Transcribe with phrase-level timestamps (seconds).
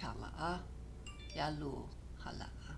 [0.00, 0.60] 场了啊，
[1.34, 1.86] 雅鲁，
[2.18, 2.72] 好了啊。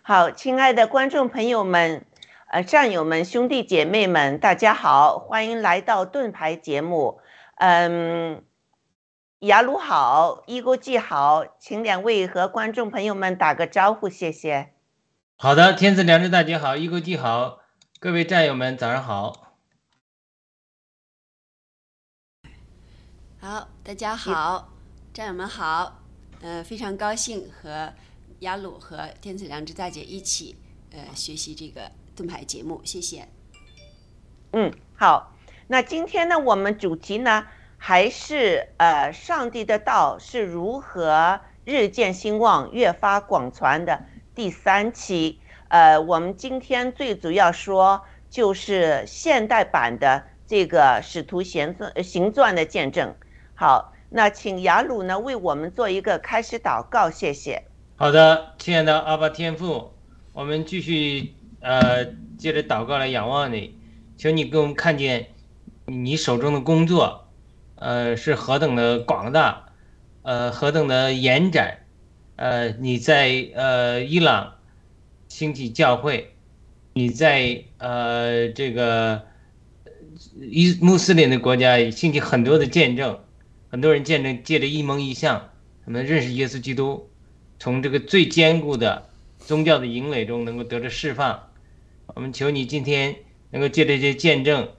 [0.00, 2.06] 好，亲爱的观众朋友们，
[2.46, 7.20] 呃，战友们、兄弟姐妹们，大家好，欢迎来到盾牌节目。
[7.56, 8.44] 嗯，
[9.40, 14.72] 雅鲁好，一国际好，请两位和观众朋友们打个招呼，谢谢。
[15.34, 17.58] 好的，天赐良知大姐好，一国际好，
[17.98, 19.47] 各位战友们早上好。
[23.40, 24.72] 好，大家好，
[25.14, 26.02] 战友们好，
[26.42, 27.92] 呃，非常高兴和
[28.40, 30.56] 雅鲁和天赐良知大姐一起
[30.90, 33.28] 呃学习这个盾牌节目，谢谢。
[34.52, 35.36] 嗯，好，
[35.68, 37.46] 那今天呢，我们主题呢
[37.76, 44.02] 还是呃上帝的道是如何日渐兴旺、越发广传的
[44.34, 45.40] 第三期。
[45.68, 53.14] 呃，我们今天最主要说就是现代版的这个使徒行传行传的见证。
[53.60, 57.64] 好，那请雅鲁呢为我们做一个开始祷告，谢谢。
[57.96, 59.94] 好的，亲爱的阿巴天父，
[60.32, 62.04] 我们继续呃
[62.38, 63.76] 接着祷告来仰望你，
[64.16, 65.30] 求你给我们看见
[65.86, 67.26] 你手中的工作，
[67.74, 69.72] 呃是何等的广大，
[70.22, 71.78] 呃何等的延展，
[72.36, 74.52] 呃你在呃伊朗
[75.26, 76.32] 兴起教会，
[76.92, 79.22] 你在呃这个
[80.40, 83.18] 伊穆斯林的国家兴起很多的见证。
[83.70, 85.50] 很多人见证借着一蒙一象，
[85.84, 87.10] 他们认识耶稣基督，
[87.58, 91.50] 从这个最坚固的宗教的营垒中能够得到释放。
[92.14, 93.16] 我们求你今天
[93.50, 94.70] 能够借着这些见证，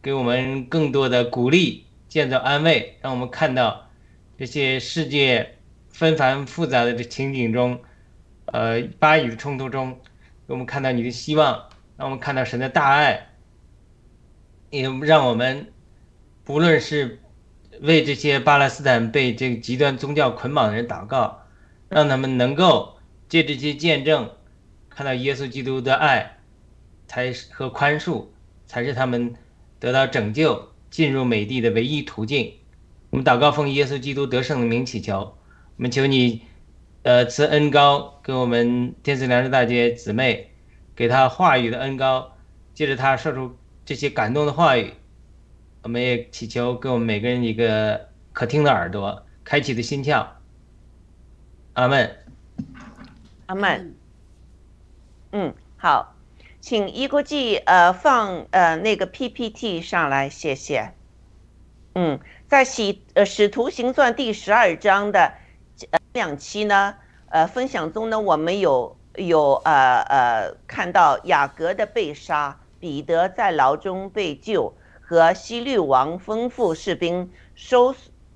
[0.00, 3.90] 给我们更多的鼓励、建造、安慰，让我们看到
[4.38, 5.56] 这些世界
[5.88, 7.80] 纷繁复杂的这情景中，
[8.46, 9.98] 呃，巴以的冲突中，
[10.46, 13.30] 给我们看到你的希望，让我们看到神的大爱，
[14.70, 15.72] 也让我们
[16.44, 17.18] 不论是。
[17.80, 21.42] 为这些巴勒斯坦被这个极端宗教捆绑的人祷告，
[21.88, 22.98] 让他们能够
[23.28, 24.30] 借这些见证，
[24.88, 26.38] 看到耶稣基督的爱，
[27.06, 28.26] 才和宽恕，
[28.66, 29.34] 才是他们
[29.78, 32.52] 得到拯救、进入美地的唯一途径。
[33.10, 35.20] 我们祷告奉耶稣基督得胜的名祈求，
[35.76, 36.42] 我们求你，
[37.02, 40.50] 呃，赐恩高给我们天赐良知大姐姊妹，
[40.94, 42.32] 给她话语的恩高，
[42.74, 44.92] 借着她说出这些感动的话语。
[45.88, 50.26] 我们也祈求给我们每个人一个可听的耳朵，开启的心窍。
[51.72, 52.14] 阿门，
[53.46, 53.94] 阿门。
[55.32, 56.14] 嗯，好，
[56.60, 60.92] 请一国际呃放呃那个 PPT 上来，谢谢。
[61.94, 65.32] 嗯，在使呃使徒行传第十二章的
[65.90, 66.96] 呃两期呢，
[67.30, 74.74] 呃分享中呢，我们有有呃呃看到雅各的被杀，彼得在牢中被救。
[75.08, 77.94] 和西律王吩咐士兵搜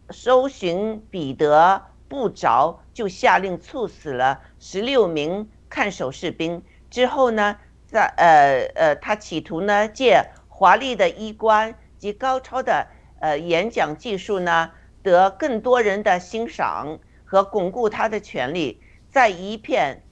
[0.08, 6.62] 搜寻彼得不着，就下令处死了十六名看守士兵。
[6.88, 12.86] 之后呢，在呃呃，他企图呢借华丽的衣冠及高超的
[13.20, 14.70] 呃演讲技术呢，
[15.02, 18.80] 得更多人的欣赏和巩固他的权利。
[19.10, 20.02] 在一片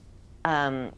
[0.43, 0.93] 嗯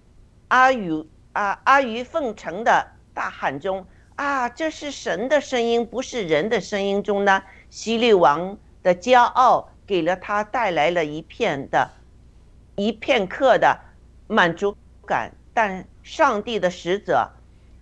[0.48, 3.86] 阿谀啊阿谀奉承的大喊中。
[4.22, 7.42] 啊，这是神的声音，不是人的声音中呢。
[7.70, 11.90] 希律王的骄傲给了他带来了一片的、
[12.76, 13.80] 一片刻的
[14.28, 17.32] 满足感，但上帝的使者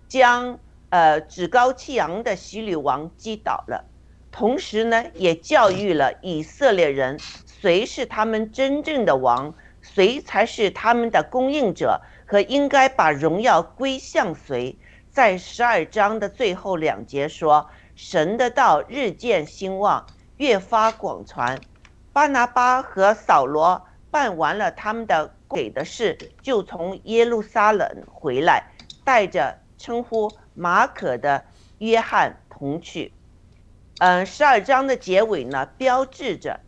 [0.07, 0.57] 将
[0.89, 3.85] 呃趾高气扬的希律王击倒了，
[4.31, 14.75] 同时呢，也教育了以色列人谁是他们真正的王，谁才是他们的供应者和应该把荣耀归向谁。
[15.11, 20.07] 在十二章的最后两节说，神的道日渐兴旺，
[20.37, 21.59] 越发广传。
[22.13, 28.63] 巴拿巴和扫罗办完了他们的给的事，就从耶路撒冷回来，
[29.03, 31.43] 带着称呼马可的
[31.79, 33.11] 约翰同去。
[33.99, 36.61] 嗯，十二章的结尾呢，标志着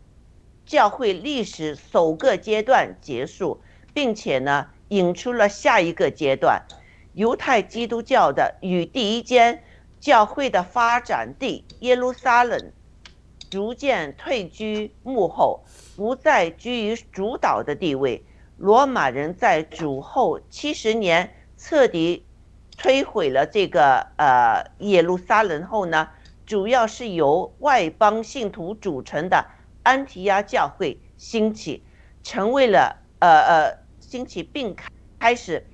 [0.66, 3.62] 教会历史首个阶段结束，
[3.94, 6.62] 并且呢，引出了下一个阶段。
[7.14, 9.62] 犹太基督教的与第一间
[10.00, 12.72] 教会的发展地耶路撒冷
[13.48, 15.64] 逐渐退居幕后，
[15.96, 18.24] 不再居于主导的地位。
[18.56, 22.24] 罗马人在主后七十年彻底
[22.76, 26.08] 摧毁了这个呃耶路撒冷后呢，
[26.44, 29.46] 主要是由外邦信徒组成的
[29.84, 31.84] 安提亚教会兴起，
[32.24, 34.88] 成为了呃呃兴起并开
[35.20, 35.64] 开始。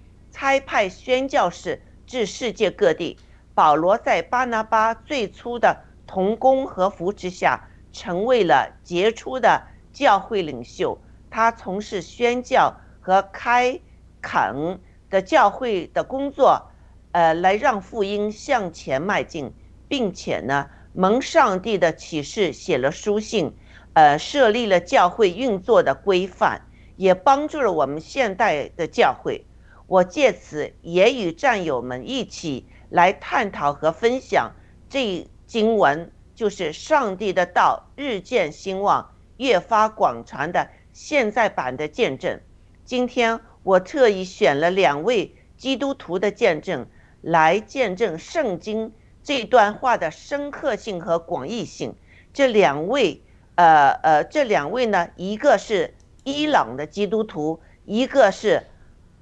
[0.40, 3.18] 差派宣教士至世界各地，
[3.52, 10.98] 保罗在巴拿巴最初的同工和扶持下，成为了杰出的教会领袖。
[11.28, 13.78] 他从事宣教和开
[14.22, 16.70] 垦的教会的工作，
[17.12, 19.52] 呃，来让福音向前迈进，
[19.88, 23.54] 并且呢，蒙上帝的启示写了书信，
[23.92, 26.62] 呃，设立了教会运作的规范，
[26.96, 29.44] 也帮助了我们现代的教会。
[29.90, 34.52] 我借此也与战友们一起来探讨和分享
[34.88, 42.38] 这一经文，就是上帝的道日渐兴旺、越发广传的现在版的见证。
[42.84, 46.86] 今天我特意选了两位基督徒的见证，
[47.20, 48.92] 来见证圣经
[49.24, 51.96] 这段话的深刻性和广义性。
[52.32, 53.22] 这两位，
[53.56, 58.68] 呃呃，这两位呢，一个是伊朗的基督徒，一个是。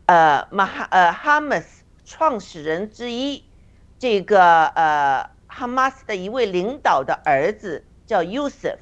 [0.09, 3.45] 呃，马哈呃哈马斯创始人之一，
[3.99, 8.79] 这个呃哈马斯的一位领导的儿子叫 Yusuf，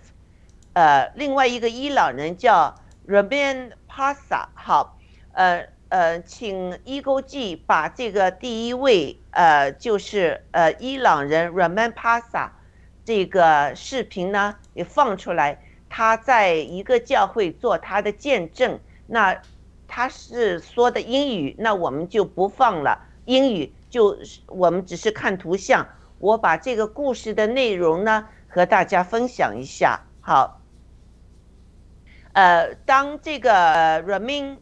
[0.75, 2.77] 呃，另外一个伊朗人叫
[3.09, 4.47] Rabin Pasa。
[4.55, 4.97] 好，
[5.33, 12.51] 呃呃，请一钩记把这个第一位呃就是呃伊朗人 Rabin Pasa
[13.05, 18.79] 这个视频呢也放出来，他在一个教会做他的见证。
[19.09, 19.37] 那。
[19.89, 23.07] 他是说的英语，那我们就不放了。
[23.25, 25.89] 英语就我们只是看图像。
[26.19, 30.01] 我把这个故事的内容呢和大家分享一下。
[30.21, 30.63] 好，
[32.33, 34.57] 呃，当这个 Ramin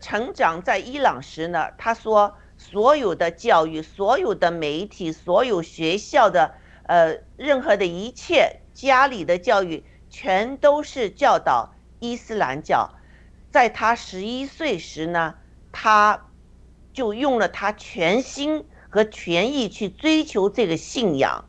[0.00, 6.54] 成长在伊朗时呢，他说所有的教育、所有的媒体、所有学校的
[6.84, 12.90] 呃任何的一切家里的教育，全都是教导伊斯兰教。
[13.58, 15.34] 在他十一岁时呢，
[15.72, 16.28] 他
[16.92, 21.44] 就用了他全心和全意去追求这个信仰，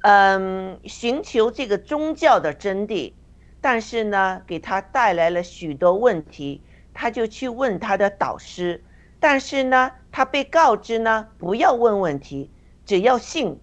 [0.00, 3.12] 嗯，寻求这个宗教的真谛。
[3.60, 6.62] 但是呢，给他带来了许多问题，
[6.94, 8.82] 他就去问他的导师。
[9.20, 12.50] 但是呢，他被告知呢，不要问问题，
[12.86, 13.60] 只要信。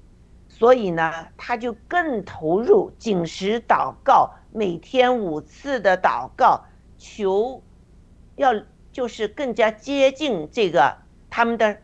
[0.48, 6.64] 所以呢，他就更投入紧实祷告，每天五次的祷告，
[7.00, 7.64] 求。
[8.40, 8.56] 要
[8.94, 10.96] 就是更加接近这个
[11.30, 11.78] 他们的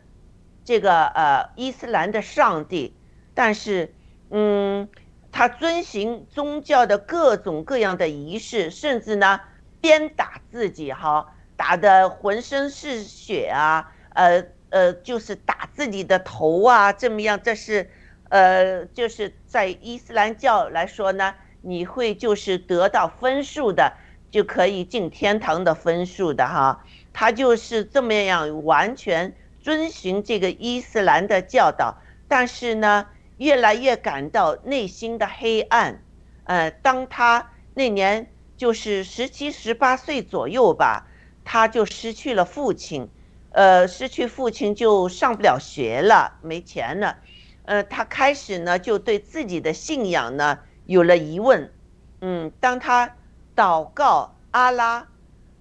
[0.64, 2.96] 这个呃伊斯兰的上帝，
[3.34, 3.94] 但是
[4.30, 4.88] 嗯，
[5.34, 9.42] 他遵循宗教的各种各样的仪式，甚至呢
[9.82, 17.90] 鞭打自己哈，打的浑身是血啊，呃呃，就是打自己的头啊，这么样，这是
[18.30, 23.92] 呃就是在伊斯兰教来说呢，你会就是得到分数的。
[24.36, 26.84] 就可以进天堂的分数的哈，
[27.14, 31.96] 他就是这么样完全遵循这个伊斯兰的教导，
[32.28, 36.04] 但是呢，越来越感到内心的黑暗。
[36.44, 41.08] 呃，当他那年就是十七、十八岁左右吧，
[41.46, 43.08] 他就失去了父亲，
[43.52, 47.16] 呃，失去父亲就上不了学了，没钱了，
[47.64, 51.72] 呃，他开始呢就对自己的信仰呢有了疑问。
[52.20, 53.16] 嗯，当他。
[53.56, 55.08] 祷告阿拉，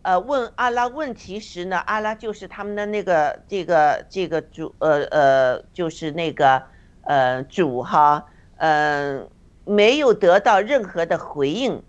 [0.03, 6.61] 呃，问阿拉问题时呢，阿拉就是他们的那个这个这个主，呃呃，就是那个
[7.03, 8.27] 呃主哈，
[8.57, 9.31] 嗯，
[9.65, 11.83] 没有得到任何的回应，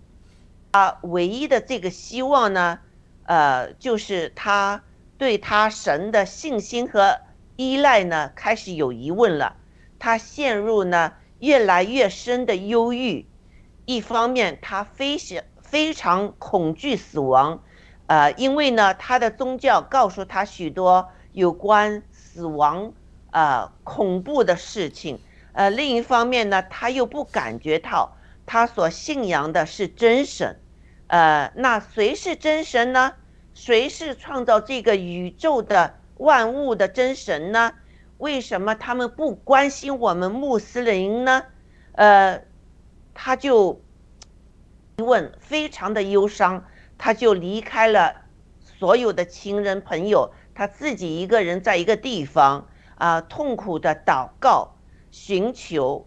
[0.70, 2.78] 啊，唯一的这个希望呢，
[3.24, 4.84] 呃，就是他
[5.18, 7.18] 对他神的信心和
[7.56, 9.56] 依赖呢开始有疑问了，
[9.98, 13.26] 他陷入呢越来越深的忧郁，
[13.86, 15.42] 一方面他非常。
[15.66, 17.60] 非常恐惧死亡，
[18.06, 22.92] 呃，因为呢，他的宗教告诉他许多有关死亡，
[23.32, 25.18] 呃，恐怖的事情。
[25.52, 30.56] 呃，另一方面呢，他又不感觉到他所信仰的是真神。
[31.08, 33.14] 呃，那谁是真神呢？
[33.52, 37.72] 谁是创造这个宇宙的万物的真神呢？
[38.18, 41.42] 为什么他们不关心我们穆斯林呢？
[41.92, 42.42] 呃，
[43.12, 43.82] 他就。
[44.98, 46.64] 一问非常的忧伤，
[46.96, 48.22] 他就离开了
[48.58, 54.76] 所有的亲人朋友，他自己一个人在一个地方啊，痛苦的祷告
[55.10, 56.06] 寻求，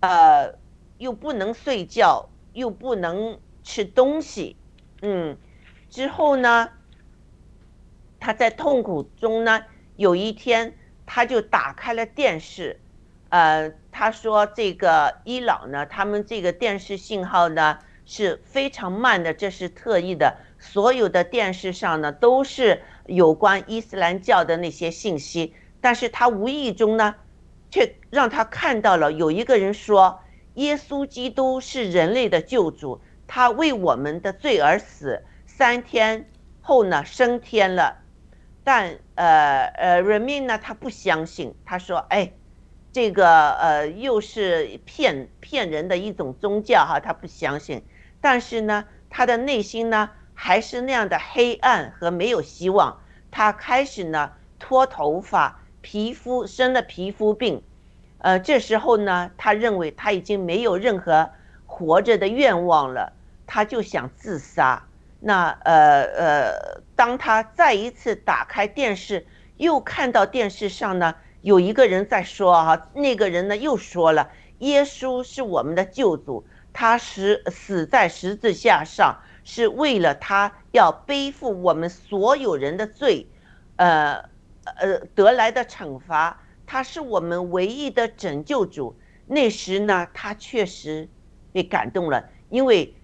[0.00, 0.54] 呃，
[0.96, 4.56] 又不能睡觉，又不能吃东西，
[5.02, 5.36] 嗯，
[5.90, 6.70] 之后呢，
[8.18, 9.62] 他在痛苦中呢，
[9.96, 10.74] 有一天
[11.04, 12.80] 他就打开了电视，
[13.28, 17.78] 呃，他说这个伊朗呢，他们这个电视信号呢。
[18.04, 20.36] 是非常慢的，这是特意的。
[20.58, 27.16] 所有的电视上呢，都是有关伊斯兰教的那些信息，但是他无意中呢，
[27.70, 30.20] 却让他看到了有一个人说，
[30.54, 36.30] 耶稣基督是人类的救主，他为我们的罪而死，三天
[36.60, 37.98] 后呢升天了。
[38.62, 42.32] 但呃呃，人民呢他不相信，他说，哎，
[42.92, 47.82] 这个呃又是骗骗人的一种宗教哈，他不相信。
[48.22, 53.02] 但是呢，他的内心呢还是那样的黑暗和没有希望。
[53.30, 55.58] 他开始呢脱头发。
[55.84, 57.60] 皮肤生了皮肤病，
[58.18, 61.28] 呃，这时候呢，他认为他已经没有任何
[61.66, 63.12] 活着的愿望了，
[63.48, 64.84] 他就想自杀。
[65.18, 69.26] 那呃呃，当他再一次打开电视，
[69.56, 83.26] 又看到电视上呢有一个人在说啊，那个人呢又说了，耶稣是我们的救主，他是死在十字架上，是为了他要背负我们所有人的罪，
[83.76, 84.30] 呃。
[84.76, 88.96] 呃，得来的惩罚，他是我们唯一的拯救主。
[89.26, 91.08] 那时呢，他确实
[91.52, 92.94] 被感动了，因为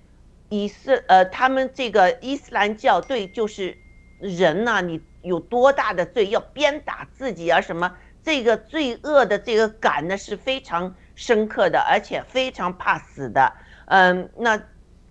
[0.51, 3.77] 以色呃，他们这个伊斯兰教对就是
[4.21, 7.61] 人呐，你有多大的罪要鞭打自己啊？
[7.61, 13.53] 什么这个罪恶的这个感呢是非常深刻的，而且非常怕死的。
[13.87, 14.63] 嗯，那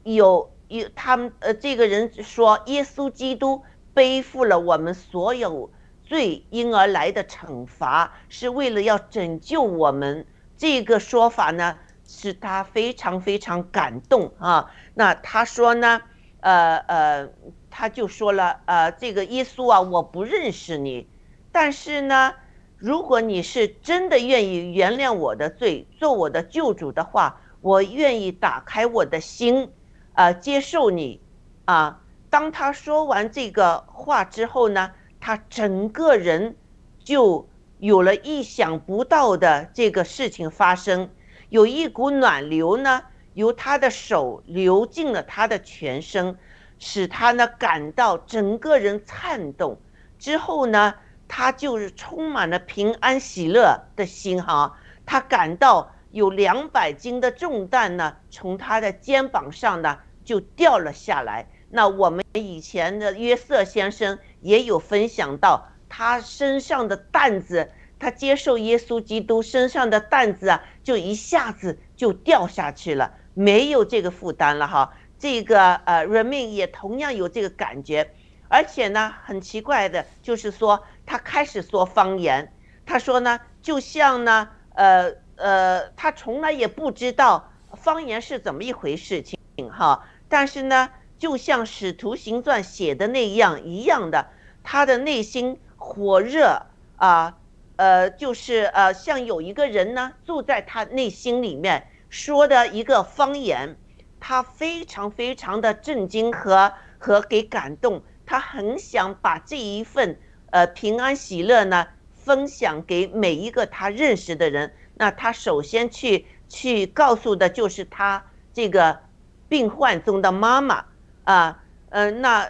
[0.04, 3.62] 有有他们呃，这个人说耶稣基督
[3.94, 5.70] 背负了我们所有。
[6.10, 14.72] 罪因而来的惩罚是为了要拯救我们，这个说法呢，使他非常非常感动啊。
[14.94, 16.00] 那他说呢，
[16.40, 17.30] 呃呃，
[17.70, 21.10] 他就说了，呃，这个耶稣啊，我不认识你，
[21.52, 22.34] 但是呢，
[22.78, 29.72] 如果你是真的愿意原谅我的罪，做我的救主的话，我愿意打开我的心，
[30.14, 31.20] 啊，接受你，
[31.66, 32.02] 啊。
[32.30, 34.92] 当他说完这个话之后呢？
[35.20, 36.56] 他整个人
[37.04, 41.10] 就有了意想不到的这个事情发生，
[41.50, 43.02] 有一股暖流呢，
[43.34, 46.38] 由他的手流进了他的全身，
[46.78, 49.80] 使他呢感到整个人颤动。
[50.20, 50.94] 之后呢，
[51.28, 61.48] 他就是充满了平安喜乐的心哈，他感到有两百斤的重担呢，从他的肩膀上呢就掉了下来。
[61.70, 67.70] 那我们以前的约瑟先生也有分享到，他身上的担子，
[68.00, 74.94] 他接受耶稣基督身上的担子啊，就一下子就掉下去了，没有这个负担了哈。
[75.20, 78.12] 这个呃，人民也同样有这个感觉，
[78.48, 82.54] 而且呢，很奇怪的就是说，他开始说方言，
[82.86, 89.40] 他说呢，就像呢，呃呃，他从来也不知道方言是怎么一回事情
[89.72, 90.92] 哈，但是呢。
[91.20, 94.28] 就像《使徒行传》写的那样一样的，
[94.62, 96.62] 他的内心火热
[96.98, 97.40] 啊，
[97.76, 103.78] 呃，就是呃，像有一个人呢住在他内心里面说的一个方言，
[104.20, 110.20] 他非常非常的震惊和和给感动，他很想把这一份
[110.58, 114.74] 呃平安喜乐呢分享给每一个他认识的人。
[114.96, 119.00] 那他首先去去告诉的就是他这个
[119.48, 120.86] 病患中的妈妈。
[121.26, 122.50] 啊，嗯，那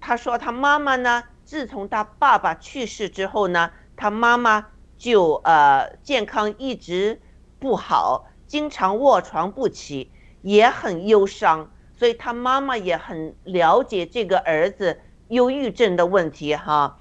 [0.00, 1.24] 他说他妈妈呢？
[1.44, 4.66] 自从他爸爸去世之后呢，他妈妈
[4.98, 7.20] 就呃健康一直
[7.58, 11.72] 不好，经常卧床不起，也很忧伤。
[11.96, 16.99] 所以他妈妈也很了解这个儿子忧郁症的问题哈。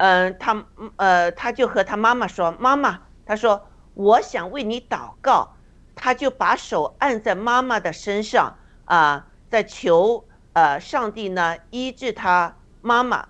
[0.00, 0.64] 嗯，他
[0.96, 5.52] 呃他就和他妈妈说：“妈妈，他说我想为你祷告。”
[5.94, 10.24] 他就把手按在妈妈的身上啊，在求。
[10.52, 13.28] 呃，上帝呢医治他妈妈，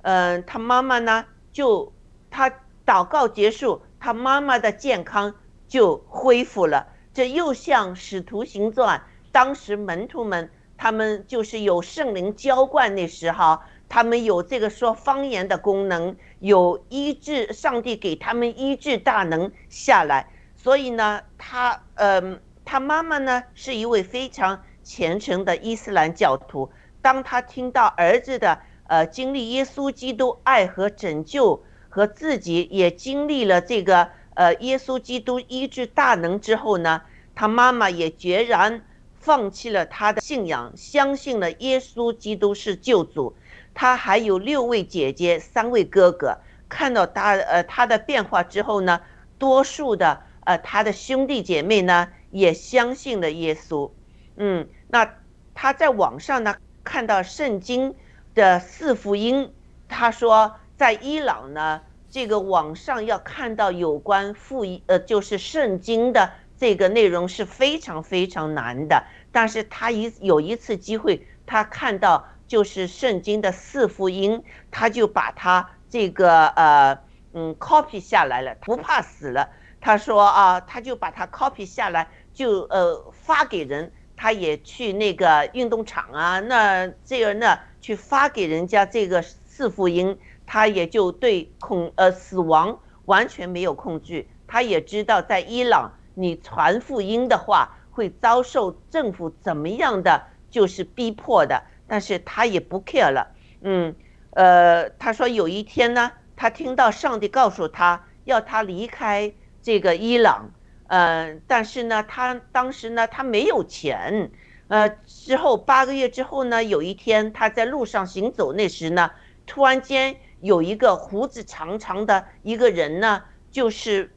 [0.00, 1.92] 嗯，他妈妈呢就
[2.30, 2.50] 他
[2.86, 5.34] 祷告结束，他妈妈的健康
[5.68, 6.86] 就恢复了。
[7.12, 20.28] 这又像使徒行传，当时门徒们他们就是有圣灵浇灌那时候，他们有这个说方言的功能，有医治，上帝给他们医治大能下来。
[20.56, 24.62] 所以呢，他呃，他妈妈呢是一位非常。
[24.86, 37.00] 虔诚的伊斯兰教徒，当他听到儿子的呃经历耶稣基督爱和拯救，和自己也经历了这个呃耶稣基督医治大能之后呢，
[37.34, 38.84] 他妈妈也决然
[39.18, 43.34] 放弃了他的信仰，相信了耶稣基督是救主。
[43.74, 46.38] 他还有六位姐姐，三位哥哥，
[46.68, 49.00] 看到他呃他的变化之后呢，
[49.38, 53.90] 多数的呃他的兄弟姐妹呢也相信了耶稣。
[54.36, 55.14] 嗯，那
[55.54, 57.94] 他在网上呢看到圣经
[58.34, 59.52] 的四福音，
[59.88, 69.04] 他说在伊朗呢这个网上要看到有关复呃就是圣经的这个内容是非常非常难的。
[69.32, 76.98] 但是他一有一次机会，他看到就是圣经的四福音，他就把他这个呃
[77.32, 79.50] 嗯 copy 下来了，不怕死了。
[79.80, 83.92] 他说啊，他就把它 copy 下来，就呃发给人。
[84.16, 94.28] 他也去那个运动场啊，那这样呢去发给人家这个四福音，他也就对恐呃死亡完全没有恐惧。
[94.46, 97.76] 他也知道在伊朗，你传福音的话。
[97.96, 103.34] 会遭受政府怎么样的就是逼迫的，但是他也不 care 了。
[103.62, 103.94] 嗯，
[104.30, 110.50] 呃，他说有一天呢，他听到上帝告诉他要他离开这个伊朗，
[110.88, 114.30] 呃，但是呢，他当时呢他没有钱。
[114.68, 119.10] 呃，之后八个月之后呢，有一天他在路上行走那时呢，
[119.46, 124.14] 突然间有一个胡子长长的一个人呢，就是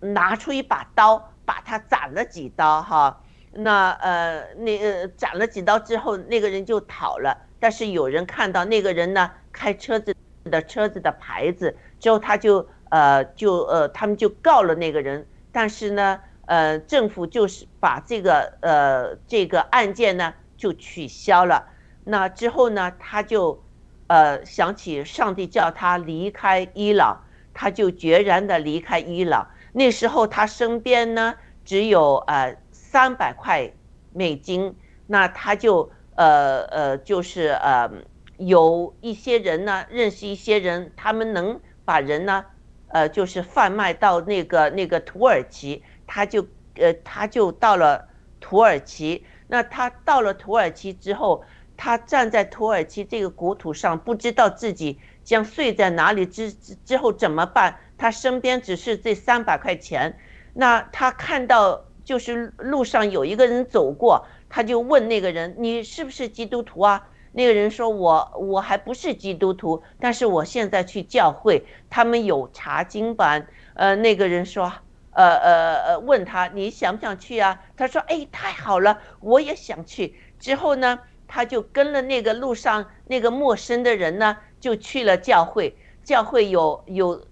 [0.00, 1.30] 拿出一把刀。
[1.46, 3.20] 把他斩了几刀哈，
[3.56, 7.36] 那呃那呃斩了几刀之后，那个人就逃了。
[7.60, 15.26] 但是有人看到那个人呢，开车子的车子的牌子之后，他就呃就呃他们就告了那个人。
[15.50, 21.68] 但是呢，呃政府就是把这个呃这个案件呢就取消了。
[22.04, 23.64] 那之后呢，他就
[24.08, 27.22] 呃想起上帝叫他离开伊朗，
[27.54, 29.48] 他就决然的离开伊朗。
[29.72, 31.34] 那时候他身边呢
[31.64, 32.56] 只有呃
[32.94, 33.72] 三百块
[34.12, 34.76] 美金，
[35.08, 37.90] 那他就呃呃就是呃
[38.36, 42.44] 有一些人呢认识一些人，他们能把人呢
[42.86, 46.46] 呃就是贩卖到那个那个土耳其，他就
[46.76, 48.06] 呃他就到了
[48.38, 49.26] 土耳其。
[49.48, 51.42] 那他到了土耳其之后，
[51.76, 57.76] 他站在土耳其这个国土上，不知道自己将睡在哪里之之后怎么办。
[57.98, 60.16] 他身边只是这三百块钱，
[60.52, 74.72] 那他看到就是路上有一个人走过，他就问那个人：“你是不是基督徒啊？”那个人说：“我我还不是基督徒，但是我现在去教会，他们有查经班。”呃，那个人说
[75.12, 85.76] ：“呃呃呃，问他你想不想去啊？”他说：“哎，太好了，我也想去。”之后呢，他就跟了那个路上那个陌生的人呢，就去了教会。
[86.04, 87.26] 教会有有。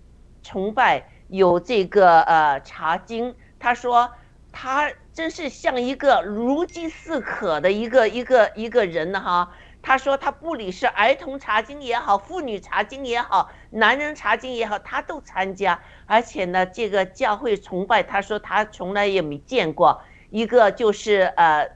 [0.45, 4.11] 崇拜有这个呃查经，他说
[4.53, 9.53] 他真是像一个如饥似渴的一个一个一个人呢哈。
[9.81, 15.83] 他说他不理是儿童查经也好，妇女查经也好，男人查经也好，他都参加。
[16.07, 21.69] 而且呢，这个教会崇拜，他说他从来也没见过一个就是呃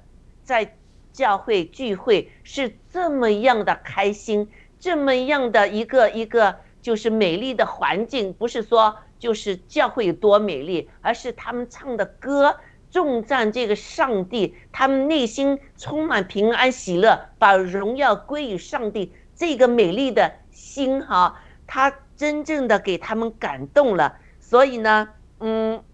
[0.44, 0.76] 在
[1.12, 6.56] 教会聚会是这么样的开心，这么样的一个一个。
[6.82, 19.14] 就是美丽的环境，不是说就是教会有多美丽，而是他们唱的歌，重赞这个上帝，他们内心充满平安喜乐，把荣耀归于上帝。
[19.34, 24.16] 这个美丽的心哈，他真正的给他们感动了。
[24.40, 25.84] 所以呢，嗯，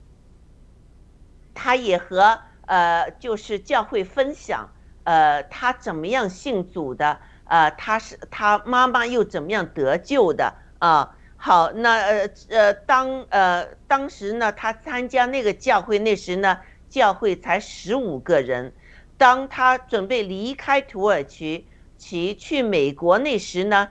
[1.53, 4.71] 他也和呃，就是教会分享，
[5.03, 10.55] 呃，他怎么样信主的，呃，他是他妈妈又怎么样得救的。
[10.79, 16.61] 啊，好，那呃呃，当呃当时呢，他参加那个教会那时呢，
[16.93, 18.73] 教会才十五个人。
[19.17, 23.89] 当他准备离开土耳其，其去美国那时呢，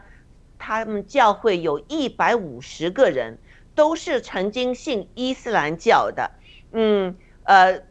[0.59, 3.39] 他们教会有一百五十个人，
[3.73, 6.29] 都是曾经信伊斯兰教的。
[6.73, 7.81] 嗯，呃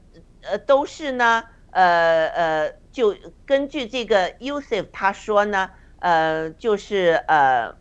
[0.42, 1.42] 呃，都是呢，
[1.72, 7.74] 呃呃，就根据这个 Yusuf 他说呢，呃，就是呃。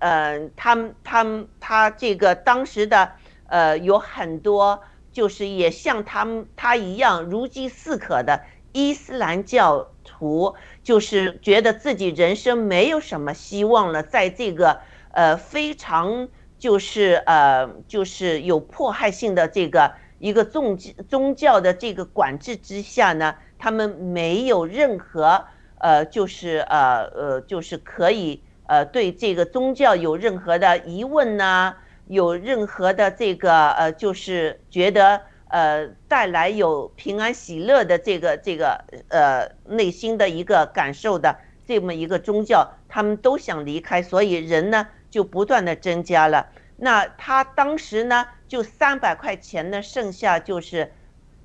[0.00, 3.10] 呃，他们他们他这个当时的
[3.48, 4.80] 呃有很多，
[5.18, 10.54] 就是也像他们他一样如饥似渴的伊斯兰教徒，
[10.84, 20.78] 就是觉得自己人生没有什么希望了，在这个呃非常就是呃就是有迫害性的这个一个宗
[21.08, 25.44] 宗教的这个管制之下呢，他们没有任何
[25.80, 28.44] 呃就是呃呃就是可以。
[28.70, 31.74] 呃，对这个宗教有任何的疑问呢？
[32.08, 46.48] 有任何的这个呃，就是觉得呃带来有平安喜乐的这个这个呃内心的一个感受的这么一个宗教，他们都想离开，所以人呢就不断的增加了。
[46.78, 50.92] 那他当时呢就三百块钱呢，剩下就是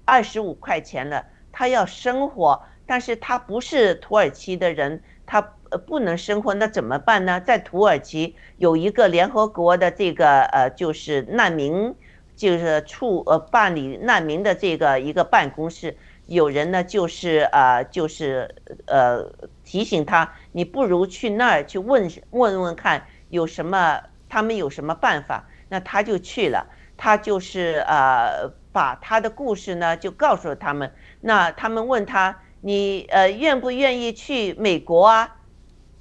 [0.05, 1.25] 二十五块钱了。
[1.51, 5.53] 他要生活，但是他不是土耳其的人，他。
[5.77, 7.39] 不能生活，那怎么办呢？
[7.39, 11.95] 在土耳其有一个联合国的这个呃，就是难民，
[12.35, 18.55] 就是处呃办理难民的这个一个办公室，有人呢就是呃就是
[18.85, 19.31] 呃
[19.63, 32.39] 提醒他，你不如去那儿去问问问看有什么他们有什么办法，那他就去了，他就是呃把他的故事呢就告诉了他们，那他们问他。
[32.65, 35.35] 你呃愿不愿意去美国啊？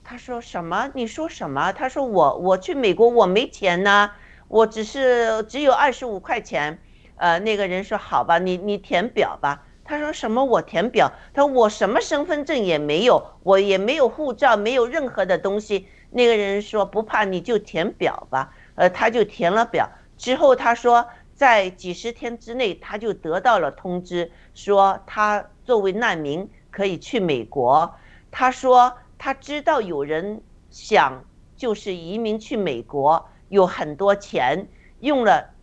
[0.05, 0.91] 他说什么？
[0.95, 1.73] 你说什么？
[1.73, 4.11] 他说我我去美国我没钱呢，
[4.49, 6.79] 我只是只有二十五块钱。
[7.17, 9.65] 呃，那个人说好吧，你你填表吧。
[9.85, 10.45] 他说什么？
[10.45, 11.13] 我填表？
[11.33, 15.87] 他说我什么身份证也没有，我也没有护照，没有任何的东西。
[16.11, 18.53] 那个人说不怕，你就填表吧。
[18.75, 25.47] 呃，他就填了表之后，他说在几十天之内，他就得到了通知，说他。
[25.65, 27.95] 作为难民可以去美国，
[28.33, 28.93] 他说
[29.25, 34.67] 他知道有人想就是移民去美国，有很多钱，
[34.99, 35.55] 用了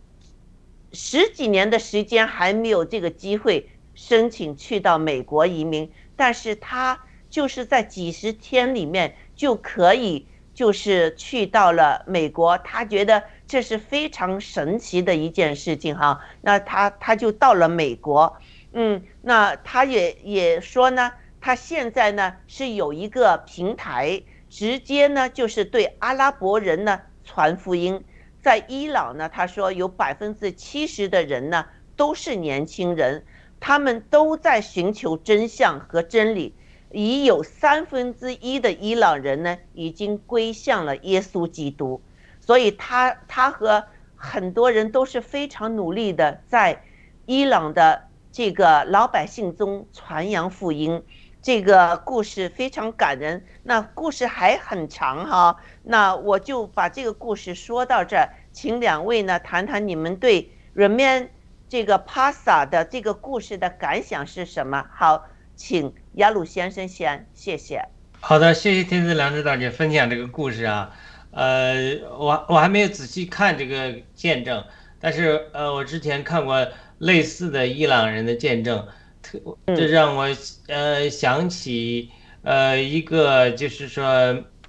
[0.94, 18.38] 十几年的时间还没有这个机会申请去到美国移民，但是他就是在几十天里面就可以就是去到了美国，他觉得这是非常神奇的一件事情哈，那他他就到了美国。
[18.72, 28.04] 嗯，那他也也说呢，他现在呢是有一个平台，直接呢就是对阿拉伯人呢传福音。
[28.42, 33.24] 在伊朗呢，他说有百分之七十的人呢都是年轻人，
[33.58, 36.54] 他们都在寻求真相和真理，
[36.90, 42.02] 已有三分之一的伊朗人呢已经归向了耶稣基督，
[42.38, 46.82] 所以他他和很多人都是非常努力的在
[47.24, 48.10] 伊朗的。
[48.32, 51.02] 这个老百姓中传扬福音，
[51.42, 53.44] 这个故事非常感人。
[53.62, 61.28] 那故事还很长哈，那我就把这个故事说到这儿，请两位呢谈谈你们对 Remain
[61.68, 64.84] 这个 Pasa 的这个故事的感想是什么？
[64.92, 65.26] 好，
[65.56, 67.84] 请亚鲁先生先，谢谢。
[68.20, 70.94] 好的，谢谢天赐良知大姐分享这个故事啊。
[71.30, 74.64] 呃，我我还没有仔细看这个见证，
[75.00, 76.68] 但是呃，我之前看过。
[77.00, 78.86] 类似的伊朗人的见证，
[79.22, 80.28] 特这让我
[80.68, 82.10] 呃想起
[82.42, 84.04] 呃一个就是说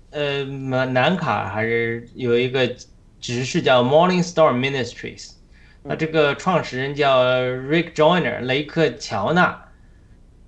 [0.09, 2.75] 呃南卡还是有一个
[3.19, 5.31] 执事叫 Morning Star Ministries，
[5.83, 9.57] 那这个创始人叫 Rick Joyner 雷克乔纳，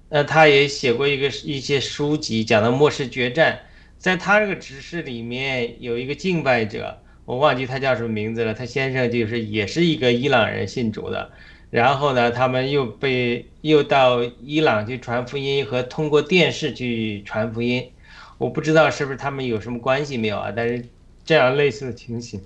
[0.10, 3.60] 那他也写过一个一些书籍讲的末世决战，
[3.98, 11.32] 在他这个执事里面有一个敬拜者，我忘记他叫什么名字了，他先生就是也是一个伊朗人信主的。
[11.74, 17.92] 然后呢，他们又被又到伊朗去传福音和通过电视去传福音，
[18.38, 20.54] 我不知道是不是他们有什么关系没有啊？
[20.56, 20.86] 但是
[21.26, 22.40] 这样类似的情形，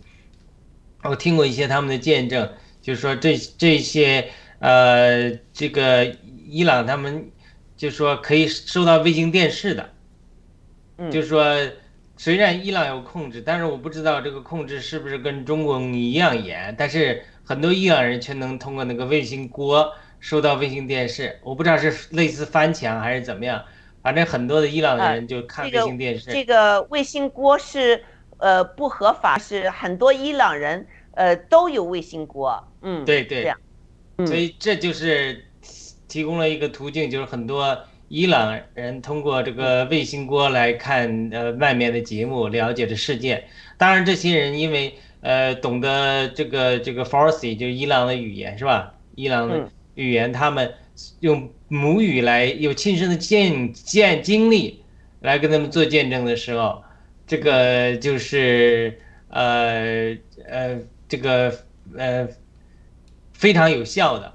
[1.04, 2.50] 我听过一些他们的见证，
[2.82, 6.06] 就是说这这些呃这个
[6.48, 7.30] 伊朗他们
[7.76, 9.90] 就说可以收到卫星电视的，
[11.12, 11.54] 就是说
[12.18, 17.24] 虽然伊朗有控制，但是我不知道这个控制是不是跟中国一样严，但是。
[17.48, 23.64] 很多伊朗人却能通过那个卫星锅收到卫星电视，我不知道是类似翻墙还是怎么样，
[24.04, 26.30] 反正很多的伊朗人就看卫星电视。
[26.30, 28.04] 这个卫星锅是
[28.40, 32.62] 呃不合法，是很多伊朗人呃都有卫星锅。
[32.82, 33.50] 嗯，对对。
[34.26, 35.46] 所以这就是
[36.10, 43.44] 提供了一个途径，就是很多伊朗人通过这个卫星锅来看呃外面的节目，了解这世界。
[43.78, 44.94] 当然，这些人因为。
[45.20, 48.94] 呃，懂得这个这个 Farsi 就是伊朗的语言是吧？
[49.16, 50.72] 伊朗的语言，他们
[51.22, 54.84] 用母语来有亲身的见见经历
[55.22, 56.84] 来跟他们做见证的时候，
[57.26, 60.16] 这个就是呃
[60.48, 61.52] 呃这个
[61.98, 62.28] 呃
[63.34, 64.32] 非常有效的。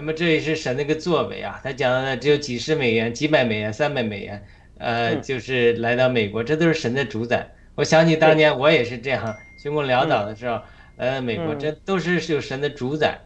[0.00, 1.60] 嗯，那么这也是神的一个作为啊。
[1.62, 4.42] 他讲的只有几十美元、几百美元、三百美元，
[4.78, 7.46] 呃，就是来到美国，这都是神的主宰。
[7.74, 9.36] 我想起当年我也是这样。
[9.62, 10.58] 穷困潦倒的时候，
[10.96, 13.20] 呃，美国这都是有神的主宰，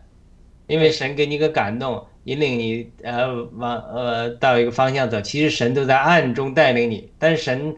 [0.66, 5.20] 因为神给你个感动，引领你呃往呃到一个方向走。
[5.20, 7.76] 其实神都在暗中带领你，但是神，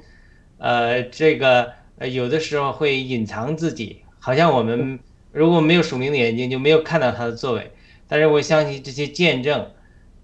[0.57, 4.99] 呃，这个有的时候会隐藏自己，好像我们
[5.33, 7.71] 如果没有属灵的眼睛，就没有看到他的作为。
[8.09, 9.71] 但是我相信这些见证，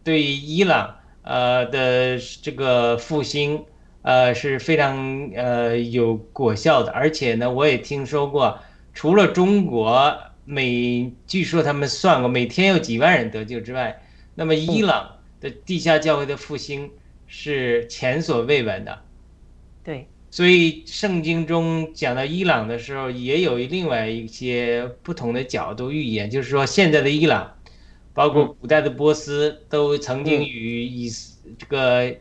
[0.05, 3.64] 对伊朗呃的这个复兴。
[4.05, 8.59] 呃，是非常呃有果效的，而且呢，我也听说过，
[8.92, 14.03] 除了中国每据说他们算过每天有几万人得救之外，
[14.35, 16.90] 那么伊朗的地下教会的复兴
[17.29, 18.99] 是前所未闻的，
[19.85, 27.55] 对，所以圣经中讲到伊朗的时候，也有另外一些不同的角度预言，就是说现在的伊朗，
[28.14, 31.11] 包括古代的波斯，都曾经与以
[31.59, 32.14] 这个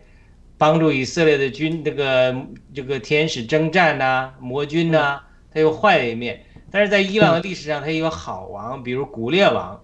[0.57, 2.35] 帮助以色列的军这个
[2.73, 5.19] 这个天使征战呐、魔军呐，
[5.53, 6.43] 它有坏的一面。
[6.69, 9.79] 但是在伊朗的历史上，它也有好王，比如古列王。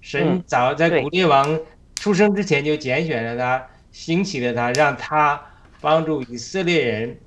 [0.00, 1.60] 神早在古列王
[1.96, 5.38] 出生之前就拣选了他，兴起了他，让他
[5.78, 7.18] 帮助以色列人，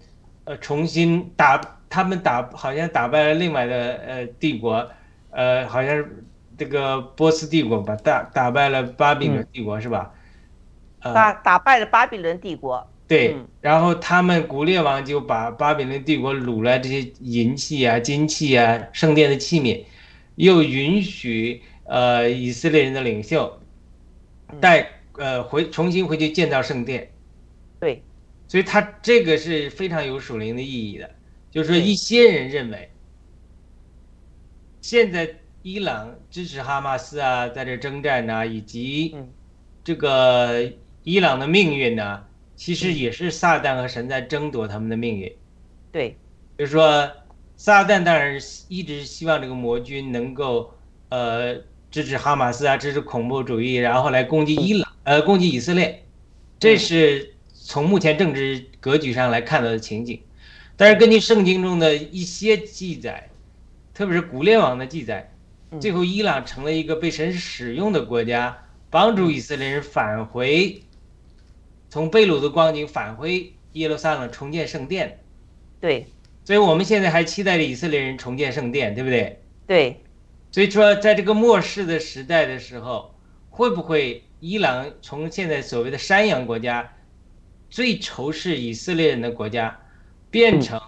[0.45, 4.89] 呃，重新打他们打，好像打败了另外的呃帝国，
[5.29, 6.25] 呃，好像是
[6.57, 10.13] 这个波斯帝国吧，打打败了巴比伦帝国是吧？
[11.01, 12.87] 呃打打败了巴比伦帝国。
[13.07, 19.83] 对，然后他们古列王就把巴比伦帝国掳来这些银器啊、金器啊、圣殿的器皿，
[20.35, 21.61] 又允许。
[21.85, 23.59] 呃，以色列人的领袖
[24.61, 24.87] 带
[25.17, 27.11] 呃回重新回去建造圣殿，
[27.77, 28.01] 对，
[28.47, 31.11] 所以他这个是非常有属灵的意义的。
[31.51, 32.89] 就是说，一些人认为，
[34.79, 35.29] 现在
[35.63, 39.15] 伊朗支持哈马斯啊，在这征战呢，以及
[39.83, 40.71] 这个
[41.03, 42.23] 伊朗的命运呢，
[42.55, 45.33] 其实也是撒旦和神在争夺他们的命运。
[45.91, 46.15] 对，
[46.57, 47.09] 就是说，
[47.55, 50.73] 撒旦当然一直希望这个魔军能够
[51.09, 51.55] 呃。
[51.93, 56.03] 支持哈马斯啊，支持恐怖主义，然后来攻击伊朗，呃，攻击以色列，
[56.57, 60.19] 这是从目前政治格局上来看到的情景。
[60.75, 63.29] 但是根据圣经中的一些记载，
[63.93, 65.31] 特别是古列王的记载，
[65.79, 68.57] 最后伊朗成了一个被神使用的国家，
[68.89, 70.83] 帮助以色列人返回，
[71.89, 75.19] 从贝鲁的光景返回耶路撒冷重建圣殿。
[75.79, 76.07] 对，
[76.45, 79.41] 所以我们现在还期待着以色列人重建圣殿，对不对？
[79.67, 79.99] 对。
[80.51, 83.15] 所以说，在这个末世的时代的时候，
[83.49, 86.93] 会不会伊朗从现在所谓的山羊国家，
[87.71, 89.79] 最仇视以色列人的国家，
[90.29, 90.79] 变成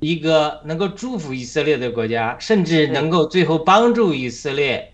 [0.00, 4.92] 一个能够祝福以色列的国家，甚至能够最后帮助以色列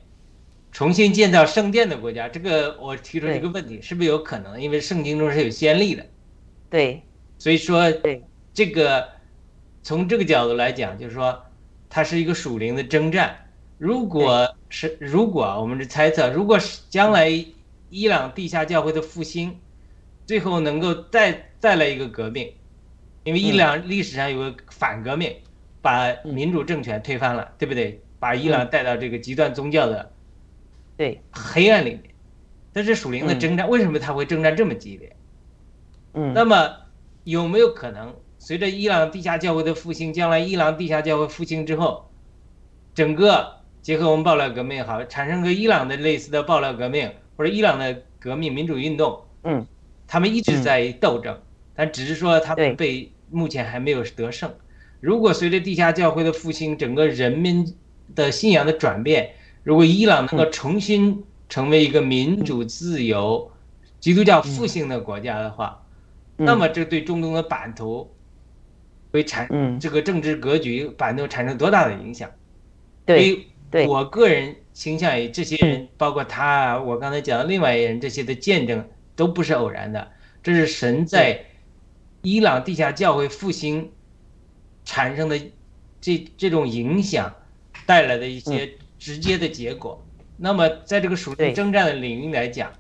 [0.73, 2.29] 重新建造圣殿的国家？
[2.29, 4.61] 这个我提出一个问题，是不是有可能？
[4.61, 6.07] 因为圣经中是有先例的。
[6.71, 7.03] 对，
[7.39, 9.07] 所以说，对这个
[9.83, 11.41] 从这个角度来讲，就是说，
[11.89, 13.37] 它是一个属灵的征战。
[13.77, 17.29] 如果是如果我们是猜测，如果是将来
[17.91, 19.59] 伊朗地下教会的复兴，
[20.27, 22.51] 最后能够再带来一个革命，
[23.25, 25.35] 因为伊朗历史上有个反革命，
[25.83, 28.01] 把民主政权推翻了，对不对？
[28.21, 30.13] 把伊朗带到这个极端宗教的
[30.97, 31.21] 对。
[31.31, 32.03] 黑暗里面，
[32.73, 33.69] 但是属灵的征战。
[33.69, 35.17] 为什么他会征战这么激烈？
[36.15, 36.77] 嗯，那么
[37.25, 42.11] 有没有可能随着伊朗地下教会的复兴，将来伊朗地下教会复兴之后，
[42.95, 49.67] 整个结合我们爆料革命也好，产生个伊朗的类似的爆料革命，或者伊朗的革命民主运动，嗯，
[50.07, 51.39] 他们一直在斗争，
[51.75, 54.55] 但只是说他们被目前还没有得胜。
[55.01, 57.77] 如果随着地下教会的复兴，整个人民
[58.15, 63.51] 的信仰的转变，如果伊朗能够重新成为一个民主自由、
[64.01, 65.83] 基督教复兴的国家的话，
[66.37, 68.11] 那么这对中东的版图
[69.13, 72.31] 会产这个政治格局版图产生多大的影响？
[73.05, 73.49] 对。
[73.89, 80.13] 我个人倾向于这些人，包括他啊，我刚才讲的另外一人，这些的见证都不是偶然的，
[80.45, 81.45] 这是神在
[82.25, 83.93] 伊朗地下教会复兴
[84.85, 85.39] 产生的
[86.01, 87.33] 这这种影响
[87.87, 90.05] 带来的一些直接的结果。
[90.37, 92.73] 那么，在这个属灵征战的领域来讲，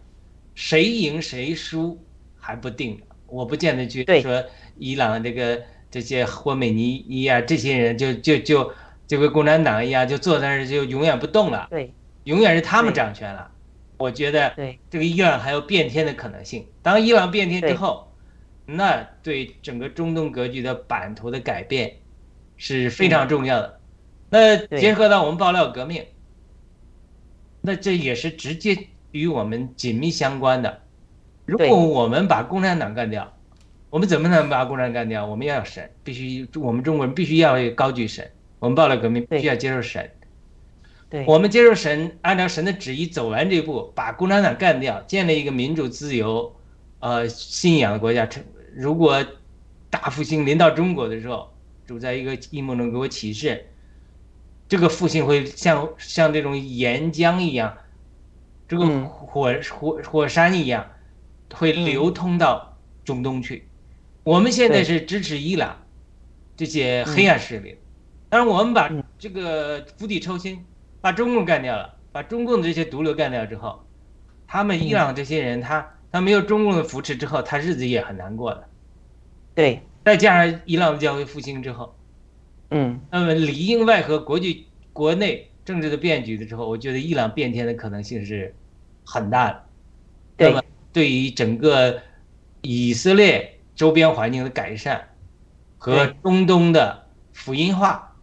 [0.54, 2.02] 谁赢谁输
[2.36, 4.44] 还不定，我不见得去说
[4.78, 8.72] 伊朗这个这些霍美尼啊这些人就就就。
[9.06, 11.68] 就跟共产党一样，就坐在那儿就永远不动了。
[11.70, 11.92] 对，
[12.24, 13.50] 永远是他们掌权了。
[13.98, 16.66] 我觉得，对这个伊朗还有变天的可能性。
[16.80, 18.13] 当伊朗变天之后，
[18.66, 21.96] 那对整个中东格局的版图的改变
[22.56, 23.80] 是非常重要的。
[24.30, 26.04] 那结合到我们爆料革命，
[27.60, 28.76] 那这也是直接
[29.12, 30.80] 与我们紧密相关的。
[31.44, 33.36] 如果我们把共产党干掉，
[33.90, 35.26] 我们怎么能把共产党干掉？
[35.26, 38.28] 我们要有神，必须我们中国人必须要高举神。
[38.58, 40.10] 我们爆料革命，必须要接受神。
[41.10, 46.56] 对，我们接受神，按照神的旨意走完这一步，把共产党干掉，建立一个民主自由、
[46.98, 48.26] 呃信仰的国家。
[48.74, 49.24] 如果
[49.88, 51.54] 大复兴临到中国的时候，
[51.86, 53.66] 主在一个阴谋中给我启示，
[54.68, 57.76] 这个复兴会像像这种岩浆一样，
[58.66, 60.90] 这个火火火山一样，
[61.52, 63.68] 会流通到中东去。
[64.24, 65.80] 我们现在是支持伊朗
[66.56, 67.78] 这些黑暗势力。
[68.28, 70.64] 但是我们把这个釜底抽薪，
[71.00, 73.86] 把中共干掉了，把中共的这些毒瘤干掉之后，
[74.48, 78.68] 他们伊朗这些人，他他没有中共的扶持之后，他日子也很难过的。
[79.52, 81.92] 对，再加上伊朗的教会复兴之后，
[82.70, 88.54] 嗯，那么里应外合，国际国内政治的变局的时候，我觉得伊朗变天的可能性是
[89.04, 89.64] 很大的。
[90.38, 92.00] 那么对于整个
[92.62, 95.08] 以色列周边环境的改善
[95.78, 98.16] 和中东的福音化，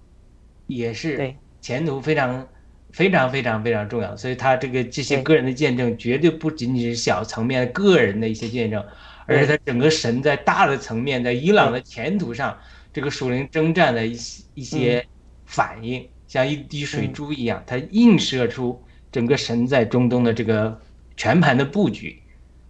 [0.66, 2.48] 也是前途非常
[2.92, 4.16] 非常非常非常重要。
[4.16, 8.84] 所以他这个这些个人的见证，绝对不仅仅是小层面个人的一些见证，
[9.26, 12.58] 而是他整个神在大的层面，在伊朗的前途上
[12.94, 15.06] 这个属灵征战的一些一些
[15.46, 17.14] 反应，像一滴水嗯。
[17.14, 20.80] 珠一样，它映射出整个神在中东的这个
[21.16, 22.22] 全盘的布局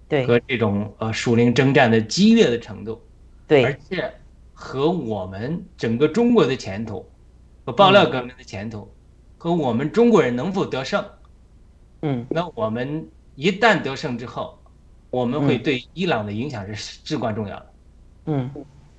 [0.08, 0.26] 对。
[0.26, 3.02] 和这种呃属灵征战的激烈的程度，
[3.48, 3.64] 对。
[3.64, 4.12] 而且
[4.54, 7.06] 和我们整个中国的前途
[7.66, 8.92] 和爆料革命的前途
[9.42, 11.04] 和我们中国人能否得胜，
[12.04, 12.28] 嗯。
[12.30, 14.62] 那我们一旦得胜之后，
[15.10, 15.64] 我们会嗯。
[15.64, 17.74] 对伊朗的影响是至关重要的。
[18.26, 18.52] 嗯，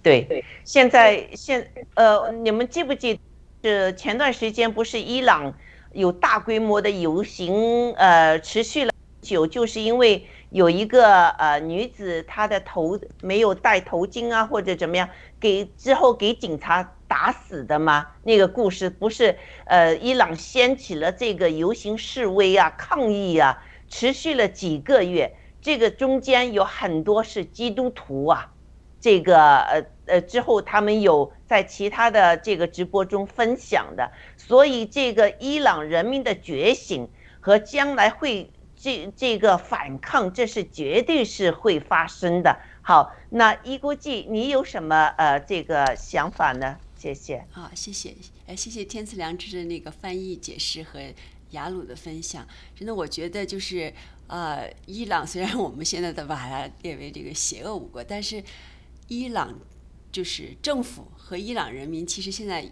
[0.02, 0.22] 对。
[0.22, 0.44] 对。
[0.64, 3.20] 现在现呃，你们记不记
[3.60, 5.56] 得前段时间不是伊朗
[5.92, 18.06] 有大规模的游行，呃，持续了久，就是因为有一个呃女子她的头没有戴头巾啊，或者怎么样，给之后给警察打死的吗？
[18.22, 28.50] 那个故事不是呃伊朗掀起了这个游行示威啊、抗议啊，持续了几个月，这个中间有很多是基督徒啊。
[28.98, 42.56] 这个呃呃之后，他们有在其他的这个直播中分享的，所以这个伊朗人民的觉醒和将来会这这个反抗，这是绝对是会发生的。
[42.80, 46.78] 好，那一国际，你有什么呃这个想法呢？
[47.02, 47.44] 谢谢。
[47.50, 48.14] 好，谢谢，
[48.46, 51.00] 哎，谢谢天赐良知的那个翻译解释和
[51.50, 52.46] 雅鲁的分享。
[52.76, 53.92] 真的，我觉得就是
[54.28, 58.40] 呃，伊朗虽然我们现在都把它列为这个邪恶五国，但是
[59.08, 59.58] 伊朗
[60.12, 62.70] 就是政府和伊朗人民，其实现在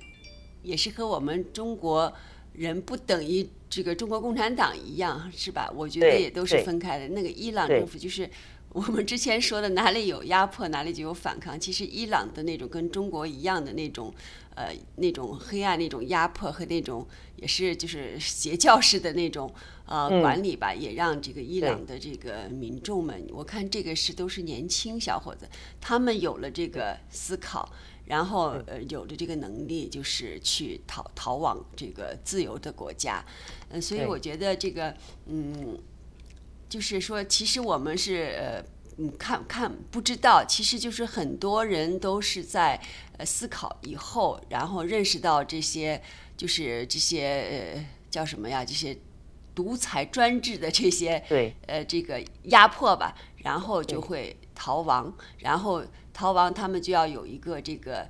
[0.62, 2.12] 也是和我们中国
[2.52, 5.68] 人不等于这个中国共产党一样，是吧？
[5.74, 7.08] 我觉得也都是分开的。
[7.08, 8.30] 那个伊朗政府就是。
[8.72, 11.58] 我们之前说的哪里有压迫，哪里就有反抗。
[11.58, 14.14] 其实伊朗的那种跟中国一样的那种，
[14.54, 17.04] 呃，那种黑暗、那种压迫和那种
[17.34, 19.52] 也是就是邪教式的那种
[19.86, 25.48] 呃嗯管理吧，也让这个伊朗的这个民众们，我看这个是都是年轻小伙子，
[25.80, 27.68] 他们有了这个思考，
[28.04, 33.24] 然后呃有了这个能力，就是去逃逃往这个自由的国家，
[33.70, 34.94] 嗯、所以我觉得这个
[35.26, 35.76] 嗯。
[36.70, 38.64] 就是说，其实我们是呃，
[38.96, 42.80] 嗯，看看不知道，其实就是很多人都是在
[43.18, 46.00] 呃思考以后，然后认识到这些
[46.36, 48.64] 就是这些呃叫什么呀？
[48.64, 48.96] 这些
[49.52, 58.08] 独裁专制的这些对呃这个压迫吧，然后就会逃亡，然后逃亡他们就要有一个这个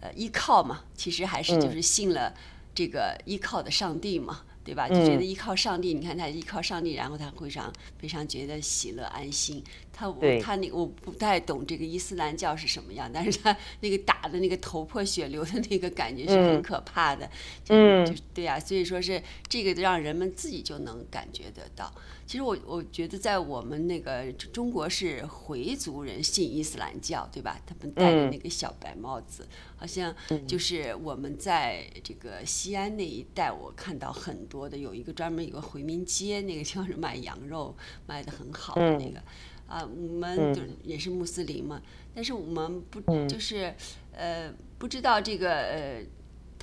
[0.00, 2.34] 呃依靠嘛，其实还是就嗯是信了
[2.74, 4.44] 这个依靠的上帝嘛。
[4.64, 4.88] 对吧？
[4.88, 9.62] 就嗯觉得依靠上帝，你看他依靠上帝，然后他会上非常觉得喜乐安心。
[9.92, 17.28] 他我他那个我不太懂这个伊斯兰教是什么样，但是他那个打的那个头破血流的那个感觉是很嗯可怕的。
[17.62, 21.92] 就嗯就对呀、所以说是这个让人们自己就能感觉得到。
[22.26, 27.60] 其实我我觉得在我们那个中国是回族人信伊斯兰教，对吧？
[27.66, 30.14] 他们戴着嗯那个小白帽子，好像
[30.46, 39.20] 就是我们在这个西安那一带，我看到很多的有一个专门有个回民街，那个地方是卖羊肉，卖的很好的那个。
[39.66, 41.82] 啊，我们就也是穆斯林嘛，
[42.14, 43.74] 但是我们不就是
[44.12, 46.02] 呃不知道这个呃。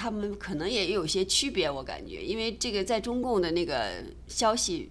[0.01, 4.89] 他们可能也有些区别，我感觉，因为这个在中共的那个消息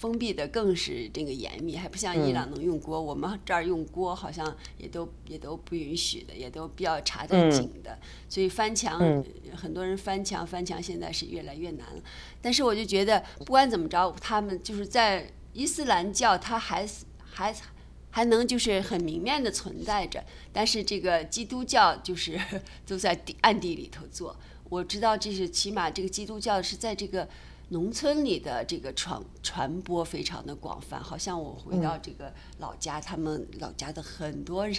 [0.00, 9.22] 封闭的更是这个严密，还不像伊朗能用锅，我们这儿用锅好像也都也都不允许的，也都比较查得紧的，所以翻墙、嗯
[9.54, 12.02] 很多人翻墙，翻墙现在是越来越难了。
[12.40, 16.88] 但是我就觉得，不管怎么着，他们就是在伊斯兰教，它还
[17.20, 17.54] 还
[18.08, 22.40] 还能就是很明面的存在着，但是这个基督教就是
[22.86, 24.34] 都在地暗地里头做。
[24.70, 27.28] 我知道这是起码这个基督教是在这个
[27.70, 34.76] 农村里的这个传传播非常的广泛，好像我回到这个老家，他们老家的很多人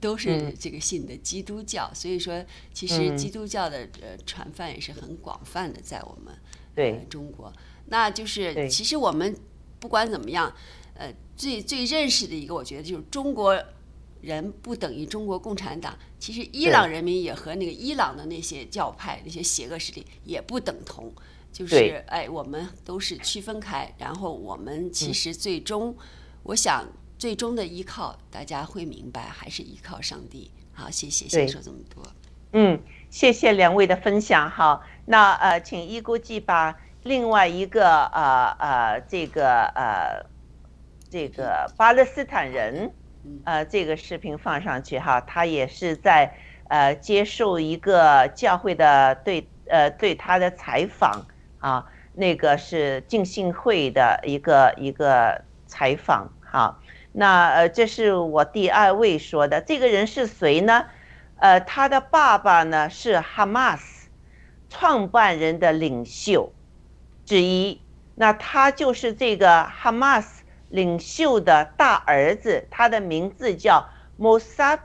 [0.00, 2.42] 都是这个信的基督教，所以说
[2.72, 6.34] 其实基督教的呃传泛也是很广泛的在我们
[6.74, 7.52] 对呃中国。
[7.88, 9.36] 那就是其实我们
[9.78, 10.50] 不管怎么样，
[10.94, 13.62] 呃，最最认识的一个，我觉得就是中国
[14.22, 15.94] 人不等于中国共产党。
[16.18, 21.12] 其实伊朗人民也和那个伊朗的那些教派、那些邪恶势力也不等同。
[21.56, 25.96] 就是对哎，我们都是区分开，然后我们其实最终，
[26.42, 26.86] 我想
[27.16, 32.06] 最终的依靠，大家会明白，还是依靠上帝，好，谢谢，先说这么多。
[32.52, 32.78] 嗯，
[33.08, 34.50] 谢谢两位的分享。
[34.50, 40.26] 好，那呃，请一估计把另外一个呃呃这个呃
[41.08, 42.92] 这个巴勒斯坦人
[43.44, 46.30] 呃这个视频放上去哈，他也是在
[46.68, 51.26] 呃接受一个教会的对呃对他的采访
[51.66, 56.78] 啊，那个是敬信会的一个一个采访哈。
[57.10, 60.86] 那呃，这是我第二位说的，这个人是谁呢？
[61.40, 64.08] 呃，他的爸爸呢是哈马斯
[64.70, 66.52] 创办人的领袖
[67.24, 67.82] 之一。
[68.14, 73.88] 那他就是这个哈马斯领袖的大儿子，他的名字叫
[74.20, 74.78] Mossab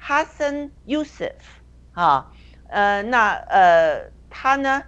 [0.00, 1.34] Hassan Yusuf
[1.92, 2.32] 啊。
[2.68, 4.82] 呃，那呃，他呢，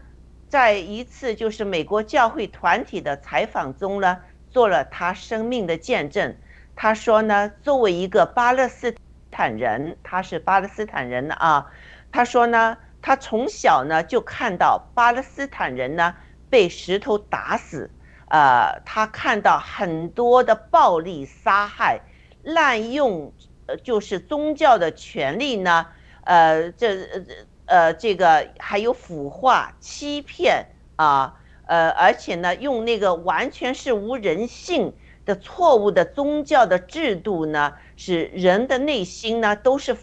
[0.48, 4.18] 在一次就是美国教会团体的采访中呢，
[4.50, 6.36] 做了他生命的见证。
[6.74, 8.94] 他说呢，作为一个巴勒斯
[9.30, 11.70] 坦人，他是巴勒斯坦人啊。
[12.12, 16.14] 他说呢，他从小呢就看到巴勒斯坦人呢
[16.48, 17.90] 被石头打死，
[18.28, 22.00] 呃，他看到很多的暴力杀害、
[22.42, 23.32] 滥用，
[23.66, 25.86] 呃，就是宗教的权利呢，
[26.24, 27.06] 呃，这
[27.66, 31.34] 呃这个还有腐化、欺骗啊，
[31.66, 34.94] 呃，而且呢，用那个完全是无人性。
[35.26, 39.96] 的错误的宗教的制度呢，使人的内心呢都是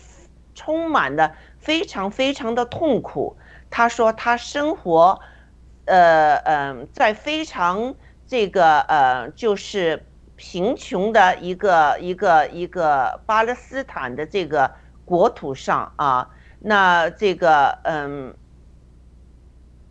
[0.54, 3.38] 充满了非常非常的痛苦。
[3.70, 5.22] 他说他生活，
[5.86, 7.96] 呃嗯，在非常
[8.28, 14.74] 这个呃就是贫穷的一个一个一个巴勒斯坦的这个
[15.06, 16.32] 国土上啊，
[16.66, 18.38] 那这个嗯，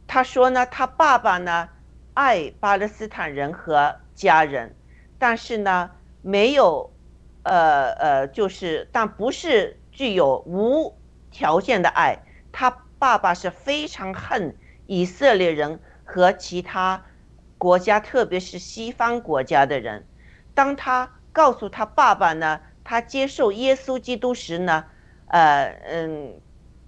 [0.07, 1.68] 他说呢，他爸爸呢
[2.14, 4.75] 爱巴勒斯坦人和家人。
[5.18, 5.91] 但是呢，
[6.23, 6.91] 没有，
[7.45, 10.99] 呃呃，就是，但不是具有无
[11.31, 12.18] 条件的爱。
[12.51, 14.57] 他爸爸是非常恨
[14.87, 17.05] 以色列人和其他
[17.59, 20.09] 国家，特别是西方国家的人。
[20.55, 24.87] 当他告诉他爸爸呢，他接受耶稣基督时呢，
[25.27, 26.41] 呃嗯，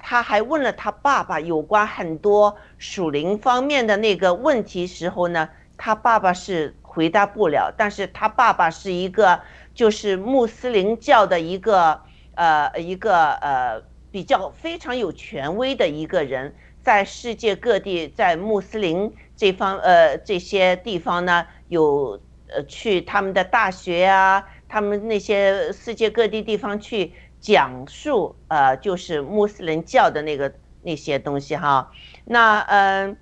[0.06, 5.48] 他还问了他爸爸有关很多属灵方面的那个问题时候呢，
[5.78, 6.76] 他爸爸是。
[6.94, 9.40] 回答不了，但是他爸爸是一个
[9.74, 12.00] 就是穆斯林教的一个
[12.36, 13.82] 呃一个呃
[14.12, 27.12] 比较非常有权威的一个人，在世界各地在穆斯林这方呃这些地方呢有呃去他们的大学啊，他们那些世界各地地方去
[27.44, 31.92] 讲述呃就是穆斯林教的那个那些东西哈，
[32.24, 33.16] 那嗯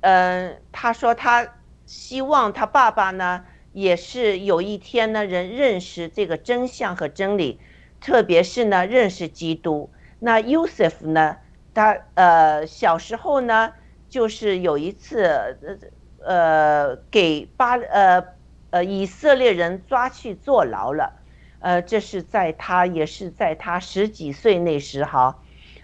[0.00, 1.54] 嗯他说他。
[1.88, 7.60] 希望他爸爸呢，也是有一天呢，人认识这个真相和真理，
[7.98, 9.90] 特别是呢，认识基督。
[10.18, 11.38] 那 Yusuf 呢，
[11.72, 13.72] 他呃小时候呢，
[14.06, 18.22] 就是有一次呃呃给巴呃
[18.68, 21.17] 呃以色列人抓去坐牢了，
[21.60, 25.38] 呃，这是在他也是在他十几岁那时哈，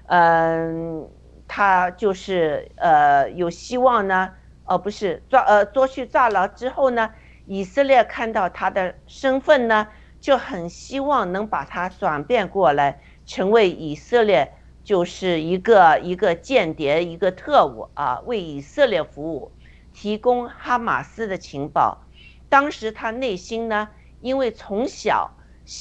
[0.07, 1.09] 嗯，
[1.47, 4.35] 他就是呃有希望呢。
[4.67, 7.13] 哦，不是抓呃捉去抓牢之后呢，
[7.45, 19.53] 以色列看到他的身份呢，就很希望能把他转变过来，成为以色列就是一个一个间谍，一个特务啊，为以色列服务，
[19.93, 22.07] 提供哈马斯的情报。
[22.49, 25.37] 当时他内心呢，因为从小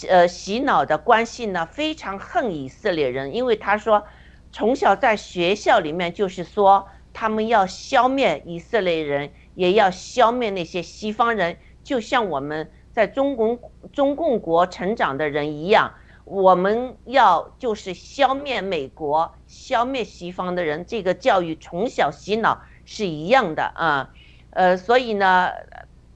[0.10, 4.04] 呃洗脑的关系呢，非常恨以色列人，因为他说
[4.52, 6.88] 从小在学校里面就是说。
[7.16, 13.60] 他们要消灭以色列人，也要消灭那些西方人，就像我们在中共
[13.92, 15.94] 中共国成长的人一样，
[16.26, 20.84] 我们要就是消灭美国，消灭西方的人。
[20.88, 24.10] 这个教育从小洗脑是一样的啊，
[24.50, 25.52] 呃，所以呢，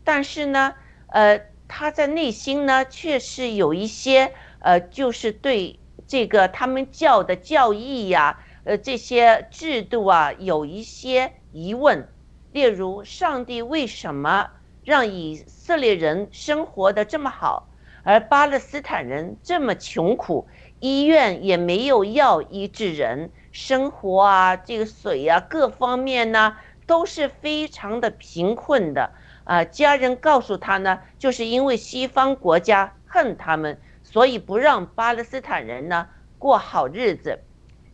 [0.04, 0.74] 但是呢，
[1.10, 8.40] 呃，他在内心呢，确实有一些呃，就是对这个他们教的教义呀。
[8.64, 12.10] 呃，这些制度啊，有一些疑问，
[12.52, 14.50] 例如，上帝为什么
[14.84, 17.70] 让以色列人生活的这么好，
[18.04, 20.50] 而巴勒斯坦人这么穷苦，
[20.80, 29.14] 医院也没有药医治人，生活啊，这个水啊，各方面呢，都是非常的贫困的
[29.48, 29.64] 啊。
[29.64, 37.46] 家人告诉他呢，就是因为西方国家恨他们，所以不让巴勒斯坦人呢过好日子。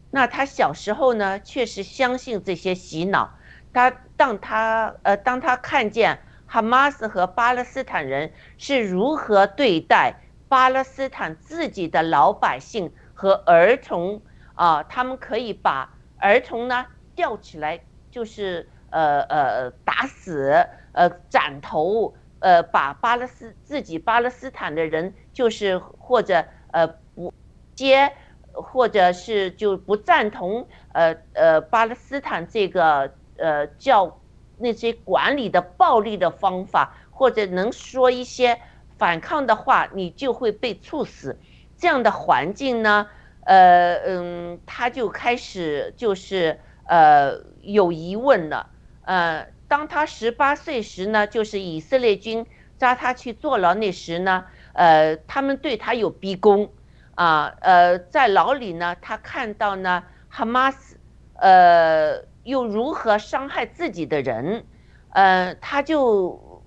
[0.10, 3.36] 那他小时候呢，确实相信这些洗脑。
[3.72, 14.22] 他当他呃，当他看见哈马斯和巴勒斯坦人是如何对待巴勒斯坦自己的老百姓和儿童
[14.54, 16.86] 啊，他们可以把儿童呢
[17.16, 17.82] 吊起来，
[18.12, 27.34] 就是呃呃打死，呃斩头，呃把巴勒斯自己巴勒斯坦的人，就是或者呃不
[27.76, 28.14] 接，
[28.54, 34.22] 或者是就不赞同呃呃巴勒斯坦这个呃教
[34.58, 38.60] 那些管理的暴力的方法，或者能说一些
[38.98, 41.40] 反抗的话，你就会被处死。
[41.76, 43.10] 这样的环境呢，
[43.46, 48.70] 呃嗯，他就开始就是呃有疑问了。
[49.02, 52.46] 呃，当他十八岁时呢，就是以色列军
[52.78, 56.72] 抓他去坐牢那时呢，呃，他们对他有逼宫
[57.16, 60.98] 啊，呃，在牢里呢，他看到呢，哈马斯，
[61.36, 64.66] 呃，又如何伤害自己的人，
[65.10, 66.64] 呃，他就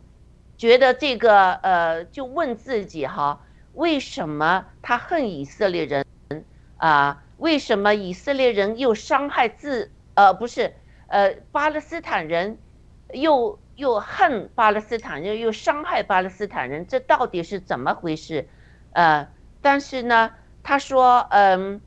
[0.57, 3.41] 觉得这个呃，就问自己哈。
[3.75, 6.07] 为什么他恨以色列人
[6.79, 7.23] 啊？
[7.37, 10.73] 为什么以色列人又伤害自呃不是
[11.09, 12.57] 呃巴勒斯坦人，
[13.13, 16.87] 又又恨巴勒斯坦人又伤害巴勒斯坦人？
[16.87, 18.49] 这到底是怎么回事？
[18.93, 19.29] 呃，
[19.61, 20.33] 但是呢，
[20.63, 21.81] 他说嗯，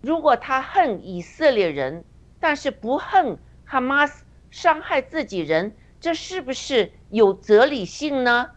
[0.00, 2.04] 如果他恨以色列人，
[2.40, 8.50] 但是不恨哈马斯伤害自己人，这是不是有哲理性呢？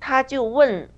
[0.00, 0.88] 他就问。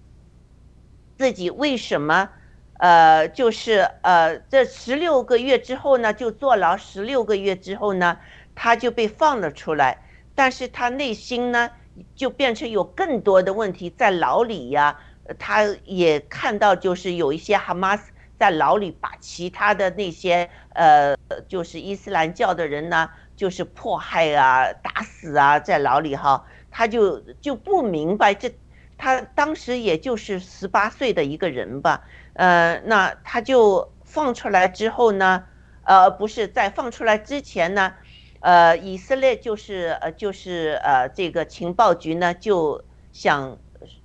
[1.18, 2.30] 自己为什么，
[2.78, 8.18] 呃，就是呃，这十六个月之后呢，就坐牢十六个月之后呢，
[8.62, 10.02] 他就被放了出来，
[10.34, 11.70] 但是他内心呢，
[12.14, 14.98] 就变成有更多的问题在牢里呀，
[15.38, 21.16] 他也看到就是有一些哈马斯在牢里把其他的那些呃，
[21.48, 28.54] 就是伊斯兰教的人呢，就是迫害啊、打死啊，在牢里哈，他就就不明白这。
[28.98, 32.04] 他当时也就是十八岁的一个人吧，
[32.34, 35.44] 呃，那他就放出来之后呢，
[35.84, 37.94] 呃，不是在放出来之前呢，
[38.40, 43.58] 呃，以色列就是呃就是呃这个情报局呢就想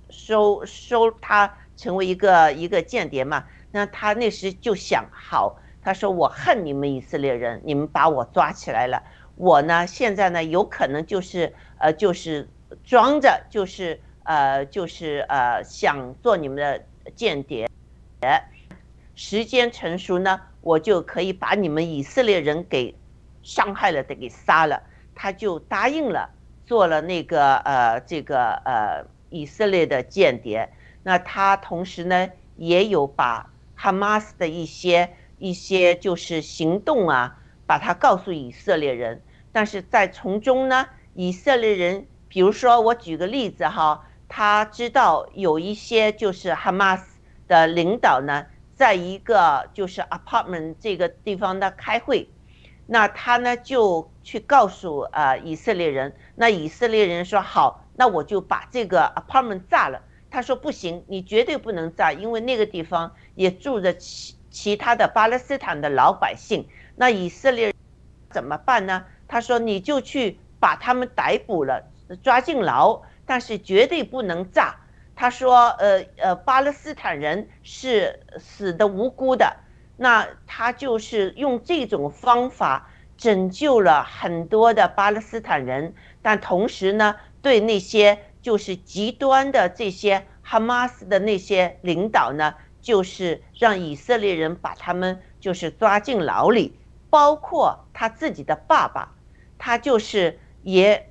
[0.08, 9.02] 收收他成为一个一个间谍嘛，那他那时就想好，他说我恨你们以色列人，你们把我抓起来了，
[9.34, 12.48] 我呢现在呢有可能就是呃就是
[12.84, 14.00] 装着就是。
[14.28, 16.84] 呃，就是呃，想做你们的
[17.14, 17.70] 间谍，
[19.14, 22.96] 时间成熟呢，我就可以把你们以色列人给
[23.46, 24.82] 伤害了的给杀了。
[25.14, 26.28] 他就答应了，
[26.66, 30.68] 做了那个呃这个呃以色列的间谍。
[31.04, 39.22] 那他同时呢，也有把哈马斯的一些一些就是行动啊，把他告诉以色列人。
[39.52, 44.02] 但是在从中呢，以色列人，比如说我举个例子哈。
[44.28, 48.44] 他知道有一些就是哈马斯的领导呢，
[48.74, 52.28] 在一个就是 apartment 这个地方的开会，
[52.86, 60.02] 那他呢就去告诉啊以色列人，那以色列人说好，那我就把这个 apartment 炸了。
[60.30, 66.68] 他说不行，你绝对不能炸，因为那个地方也住着其其他的巴勒斯坦的老百姓。
[66.96, 67.74] 那以色列
[68.30, 69.04] 怎么办呢？
[69.28, 71.84] 他说你就去把他们逮捕了，
[72.22, 73.02] 抓进牢。
[73.28, 74.76] 但是绝对不能炸。
[75.16, 79.56] 他说：“呃呃，巴勒斯坦人是死的无辜的。
[79.96, 96.78] 那他就是用这种方法拯救了很多的巴勒斯坦人，但同时呢，对那些就是极端的这些哈马斯的那些领导呢，就是让以色列人把他们就是抓进牢里，
[97.10, 99.14] 包括他自己的爸爸，
[99.58, 101.10] 他就是也。”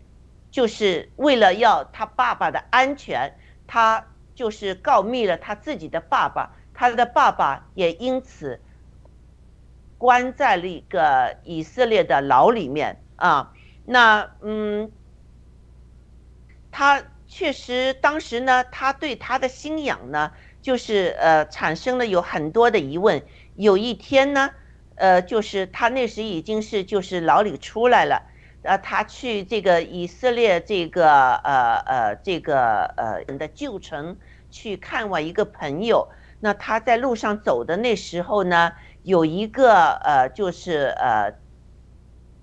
[0.56, 8.62] 就是为了要他爸爸的安全，他就是告密了他自己的爸爸，他的爸爸也因此
[10.06, 13.52] 关在了一个以色列的牢里面啊。
[13.86, 14.92] 那嗯，
[16.70, 20.32] 他确实当时呢，他对他的信仰呢，
[20.62, 23.24] 就是呃产生了有很多的疑问。
[23.56, 24.52] 有一天呢，
[24.94, 28.22] 呃，就是他那时已经是就是牢里出来了。
[28.62, 34.18] 呃，他去这个以色列这个呃呃这个呃人的旧城
[34.52, 36.08] 去看望一个朋友。
[36.42, 38.74] 那他在路上走的那时候呢，
[39.06, 41.32] 有一个呃就是呃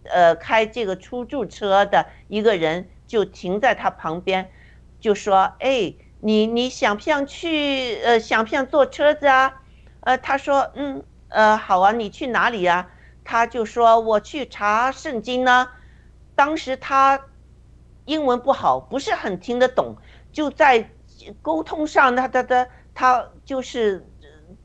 [0.04, 4.48] 呃开这个出租车的一个人就停在他旁边，
[5.00, 9.54] 就说：“哎，你你想不想去呃想不想坐车子啊？”
[10.06, 12.92] 呃，他说：“嗯呃好啊，你去哪里啊？”
[13.24, 15.68] 他就说：“我去查圣经呢。”
[16.36, 17.20] 当时他
[18.04, 19.96] 英文不好，不是很听得懂，
[20.32, 20.90] 就在
[21.42, 24.11] 沟通上，他他他他就是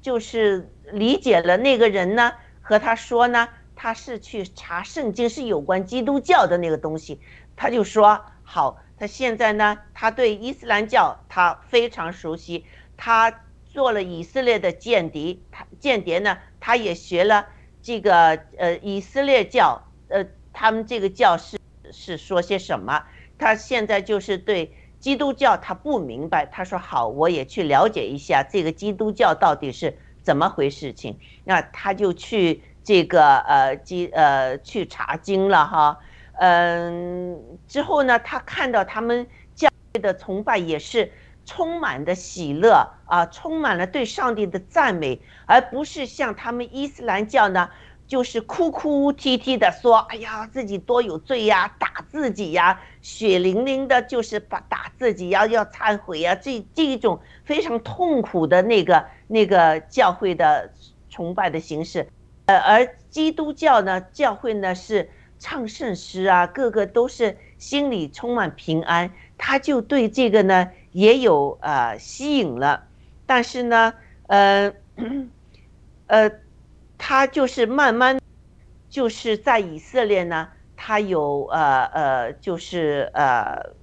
[0.07, 2.31] 就是理解了那个人呢，
[2.61, 7.19] 和他说呢，他是去查圣经，是有关基督教的那个东西，
[7.57, 17.49] 他就说好，他现在呢，他对伊斯兰教他非常熟悉，他做了以色列的间谍，他间谍呢，他也学了
[17.81, 21.59] 这个呃以色列教，呃他们这个教是
[21.91, 23.03] 是说些什么，
[23.37, 24.76] 他现在就是对。
[24.99, 31.17] 基督教他不明白，他说好，我也去了解一下这个基督教到底是怎么回事情。
[31.43, 35.99] 那他就去这个呃基呃去查经了哈，
[36.39, 41.11] 嗯，之后呢，他看到他们教会的崇拜也是
[41.45, 47.69] 充满的喜乐啊，充满了对上帝的赞美，而不是像他们伊斯兰教呢。
[48.07, 60.71] 就是哭哭啼啼的说：“哎呀，自己多有罪呀，打自己呀，血淋淋的，就是把打自己呀，要忏悔呀，这这一种非常痛苦的那个那个教会的
[61.09, 62.07] 崇拜的形式，
[62.45, 72.85] 呃，而基督教呢，教会呢是唱圣诗啊，个个都是心里充满平安，他就对这个呢也有呃吸引了，
[73.25, 73.93] 但是呢，
[74.27, 74.73] 呃，
[76.07, 76.31] 呃。
[76.97, 78.19] 他就是慢慢，
[78.89, 83.75] 就是在以色列呢，他有呃呃，就是呃，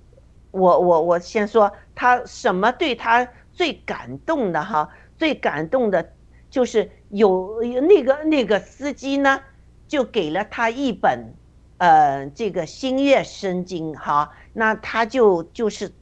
[0.50, 6.14] 我我我先说他什么对他最感动的哈，最感动的，
[6.50, 9.42] 就是有那个那个司机呢，
[9.86, 11.36] 就给了他一本，
[11.78, 15.92] 呃，这个新月圣经哈，那他就就是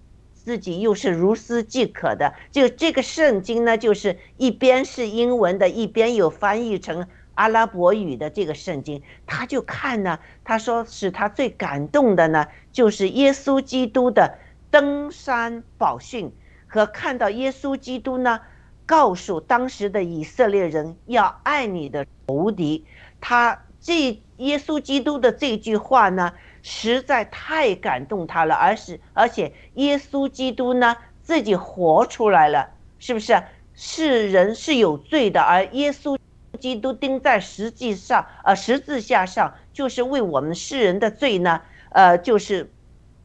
[0.45, 7.07] 自己又是如斯即可的，就这个圣经呢，就是一边是英文的，一边有翻译成。
[7.35, 10.19] 阿拉伯语的这个圣经，他就看呢。
[10.45, 14.37] 他说，使他最感动的呢，就是耶稣基督的
[14.71, 16.31] 登山宝训
[16.67, 18.41] 和看到耶稣基督呢，
[18.85, 22.85] 告诉当时的以色列人要爱你的仇敌。
[23.19, 28.55] 他这耶稣基督的这句话呢，实在太感动他了。
[28.55, 33.43] 而是而且耶稣基督呢，自己活出来了，是不是？
[33.75, 36.17] 是人是有罪的，而耶稣。
[36.61, 41.61] 基督钉在实际上，呃，十字架上，就是为我们世人的罪呢，
[41.91, 42.71] 呃，就是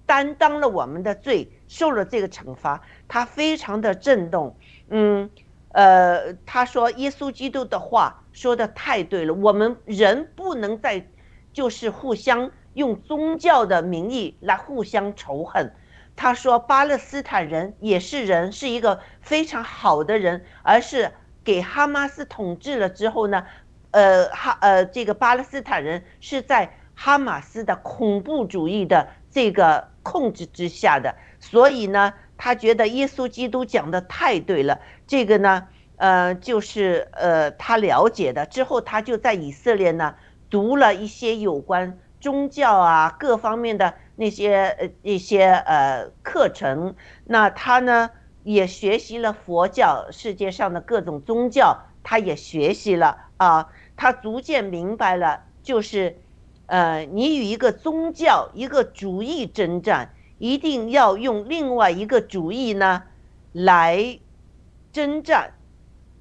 [0.06, 2.82] 担当了我们的罪，受了这个惩罚。
[3.08, 4.56] 他非常的震动，
[4.90, 5.30] 嗯，
[5.74, 11.06] 呃，他说耶稣基督的话说的太对了，我们人不能再
[11.52, 15.74] 就是互相用宗教的名义来互相仇恨。
[16.16, 21.12] 他说巴勒斯坦人也是人，是一个非常好的人，而是。
[21.48, 23.46] 给哈马斯统治了之后呢，
[23.92, 34.82] 呃哈呃这个巴勒斯坦人是在哈马斯的恐怖主义的这个控制之下的，所以呢，他觉得耶稣基督讲的太对了。
[35.08, 40.16] 这个呢，呃，就是呃他了解的之后，他就在以色列呢
[40.50, 46.96] 读了一些有关宗教啊各方面的那些呃一些呃课程。
[47.26, 48.10] 那他呢？
[48.44, 53.68] 也学习了佛教，世界上的各种宗教，他也学习了啊。
[53.98, 56.18] 他逐渐明白了，就是，
[56.68, 63.04] 呃，你与一个宗教、一个主义征战，一定要用另外一个主义呢
[63.52, 64.18] 来
[64.94, 65.52] 征战。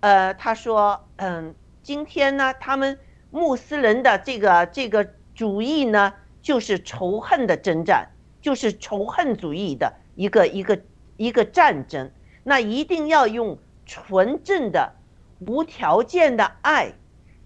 [0.00, 2.98] 呃，他说，嗯，今天呢，他们
[3.30, 8.08] 穆斯林的这个这个主义呢，就是仇恨的征战，
[8.40, 10.80] 就是仇恨主义的一个一个
[11.18, 12.10] 一个战争。
[12.42, 14.94] 那一定要用纯正的、
[15.40, 16.92] 无条件的爱，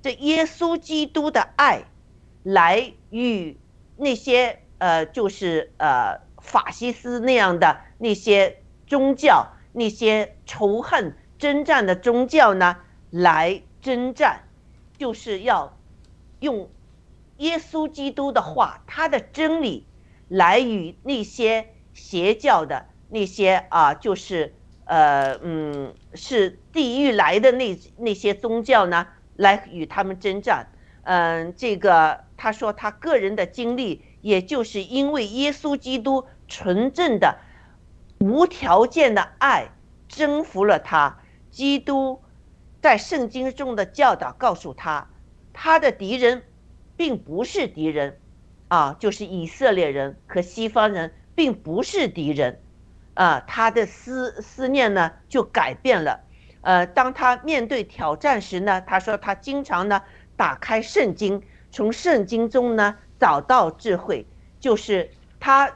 [0.01, 1.84] 这耶稣基督的爱，
[2.45, 3.59] 来与
[3.97, 12.76] 那些呃，就是呃法西斯那样的那些宗教、那些仇恨征战的宗教呢，
[13.11, 14.43] 来征战，
[14.97, 15.76] 就是要
[16.41, 16.68] 用
[17.41, 19.86] 耶稣基督的话，他的真理，
[20.28, 24.55] 来与那些邪教的那些啊，就是。
[24.93, 30.66] 呃嗯，是地狱来的那那些宗教呢，来与他们征战。
[31.05, 37.38] 嗯，这个他说他个人的经历，也就是因为耶稣基督纯正的、
[38.18, 39.68] 无条件的爱
[40.09, 41.20] 征服了他。
[41.53, 42.20] 基督
[42.82, 45.09] 在圣经中的教导告诉他，
[45.53, 46.43] 他的敌人
[47.01, 48.18] 并不是敌人，
[48.68, 52.61] 啊，就是以色列人和西方人并不是敌人。
[53.14, 56.20] 啊，他的思思念呢就改变了，
[56.61, 60.03] 呃，当他面对挑战时呢，他说他经常呢
[60.36, 64.26] 打开圣经，从圣经中呢找到智慧，
[64.59, 65.74] 就是他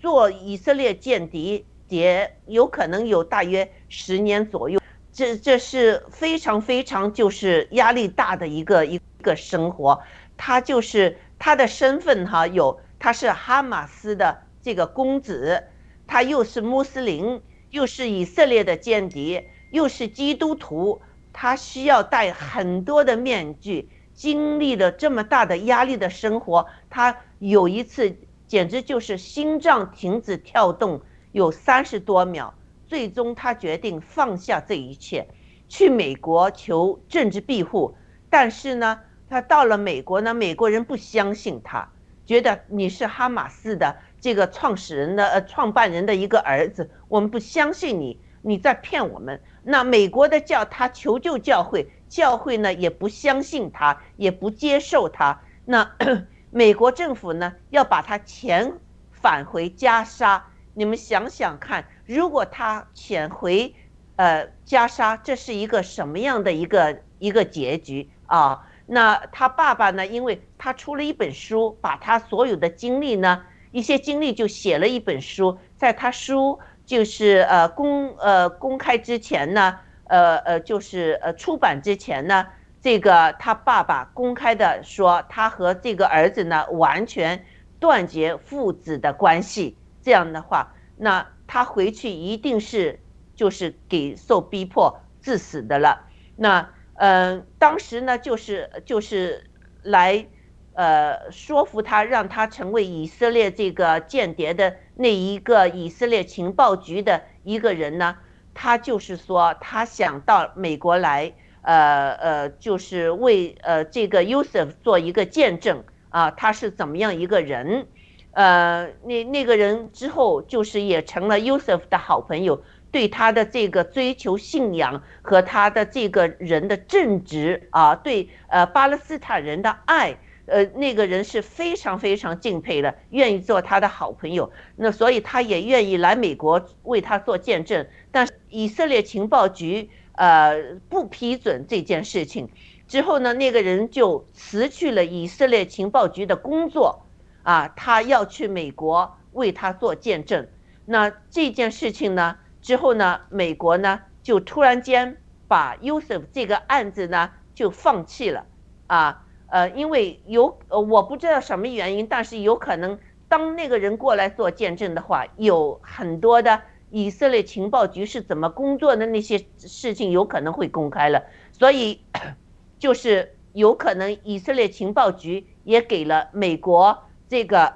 [0.00, 4.80] 做以色列间谍，谍有可能有大约十年左右，
[5.12, 10.00] 这这是非常非常就是压力大的一个一个生活。
[10.42, 15.64] 他就是他的身份哈，有他是哈马斯的这个公子，
[16.06, 28.16] 他又是穆斯林，又是以色列的间谍，又是基督徒，他需要戴很多的面具，经历了这么大的压力的生活，他有一次
[28.46, 32.54] 简直就是心脏停止跳动有三十多秒。
[32.86, 35.28] 最终，他决定放下这一切，
[35.68, 37.94] 去美国求政治庇护。
[38.30, 41.88] 但是呢，他到了美国呢，美国人不相信他，
[42.26, 49.40] 觉得你是哈马斯的这个创始人的呃创办人的一个儿子，我们不相信你，你在骗我们。
[49.62, 55.40] 那美国的教他求救教会，教会呢也不相信他，也不接受他。
[55.64, 55.88] 那
[56.50, 58.72] 美国政府呢要把他遣
[59.12, 60.44] 返回加沙。
[60.74, 63.74] 你们想想看，如果他遣回，
[64.16, 68.66] 呃，加沙，这是一个什么样的一个一个结局啊？
[68.92, 70.04] 那他爸爸呢？
[70.04, 75.56] 因为他出了一本书，把他所有的经历呢，一些经历就写了一本书。
[75.76, 79.78] 在他书就是呃公呃公开之前呢，
[80.08, 82.44] 呃呃就是呃出版之前呢，
[82.80, 87.44] 这个他爸爸公开的说，他和这个儿子呢完全
[87.78, 89.76] 断绝父子的关系。
[90.02, 92.98] 这样的话，那他回去一定是
[93.36, 96.08] 就是给受逼迫致死的了。
[96.34, 96.68] 那
[97.00, 99.50] 嗯，当时呢，就是就是
[99.82, 100.28] 来
[100.74, 108.18] 呃说服他，让他成为以色列这个间谍的那一个以色列情报局的一个人呢。
[108.52, 111.32] 他就是说，他想到美国来，
[111.62, 117.88] 呃呃，就是为呃这个 Yusuf 做一个见证啊，他是怎么样一个人。
[118.32, 130.16] 呃，那那个人之后就是也成了 Yusuf 的好朋友，对他的这个追求信仰和他的这个人的正直啊，对呃巴勒斯坦人的爱，
[130.46, 134.50] 呃那个人是非常非常敬佩的，愿意做他的好朋友。
[134.76, 137.86] 那所以他也愿意来美国为他做见证。
[138.10, 142.48] 但以色列情报局呃不批准这件事情，
[142.88, 147.06] 之后呢，那个人就辞去了以色列情报局的工作。
[147.42, 150.46] 啊，他要去美国为他做见证。
[150.84, 155.16] 那这件事情呢，之后呢，美国呢就突然间
[155.48, 158.46] 把 Yusuf 这个案子呢就放弃了。
[158.86, 162.98] 啊，呃，因为有呃我不知道什么原因，但是有可能
[163.28, 171.24] 当那个人过来做见证的话，有很多的以色列情报局是怎么工作的那些事情有可能会公开了。
[171.52, 172.00] 所以
[172.78, 177.04] 就是有可能以色列情报局也给了美国。
[177.28, 177.74] 这个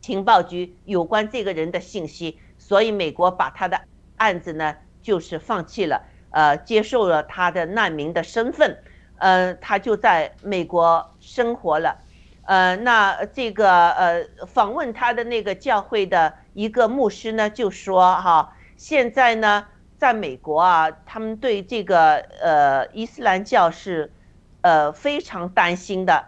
[0.00, 2.38] 情报局有关这个人的信息，
[2.68, 3.80] 所以美国把他的
[4.18, 8.76] 案子呢，就是放弃了，呃，接受了他的难民的身份，
[9.16, 11.96] 呃，他就在美国生活了，
[12.42, 19.64] 呃，那这个呃，访问他的那个教会的一个牧师呢，就说哈，现在呢，
[19.96, 24.12] 在美国啊，他们对这个呃伊斯兰教是
[24.60, 26.22] 呃非常担心的，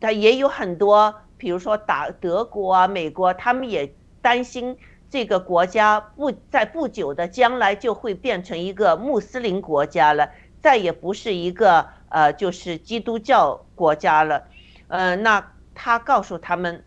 [0.00, 1.14] 他也有很多。
[1.38, 4.76] 比如说打德国啊、美国，他们也担心
[5.14, 14.48] 这个国家不在不久的将来就会变成一个穆斯林国家了，再也不是一个呃就是基督教国家了。
[14.88, 16.82] 呃，那他告诉他们，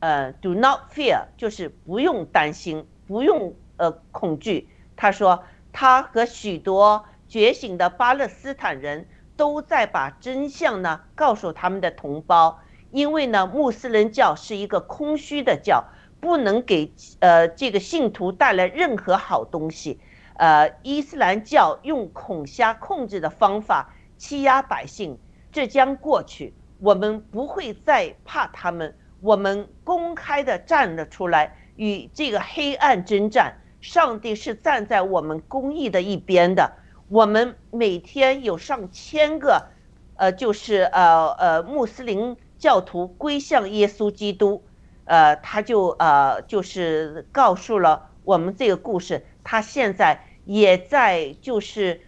[0.00, 4.68] 呃，do not fear，就是不用担心，不用呃恐惧。
[4.94, 5.42] 他说
[5.72, 9.08] 他和许多觉醒的巴勒斯坦人
[9.38, 12.60] 都在把真相呢告诉他们的同胞。
[12.90, 15.84] 因为呢，穆斯林教是一个空虚的教，
[16.22, 19.98] 不能给呃这个信徒带来任何好东西。
[20.36, 25.18] 呃，伊斯兰教用恐吓控制的方法欺压百姓，
[25.50, 26.54] 这将过去。
[26.78, 33.58] 我们不会再怕他们，我们公开的站了出来，与这个黑暗征战。
[33.80, 36.72] 上帝是站在我们公义的一边的。
[37.08, 39.66] 我们每天有上千个，
[40.14, 42.36] 呃，就是呃呃穆斯林。
[42.58, 44.62] 教徒归向耶稣基督，
[45.04, 49.26] 呃，他就呃就是告诉了我们这个故事。
[49.44, 52.00] 他现在也在就是，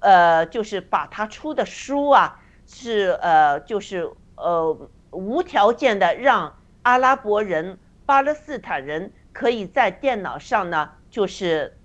[0.00, 11.76] 呃，就是把他出的书啊，是呃就是呃无条件的让阿拉伯人、巴勒斯坦人可以在电脑上呢，就是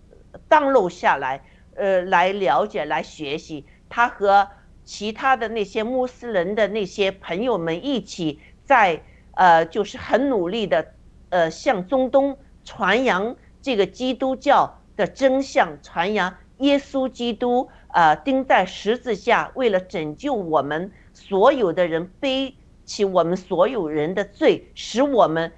[0.49, 1.43] download 下来，
[1.75, 3.65] 呃，来了解、来学习。
[3.89, 4.49] 他和
[4.83, 9.03] 其他的那些穆斯林的那些朋友们一起在
[9.37, 10.93] 呃，就是很努力的
[11.29, 25.51] 呃，向中东传扬这个基督教的真相，传扬耶稣基督啊钉在十字架，为了拯救我们所有的人，背起我们所有人的罪，使我们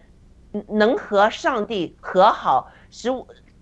[0.67, 3.09] 能和上帝和好，使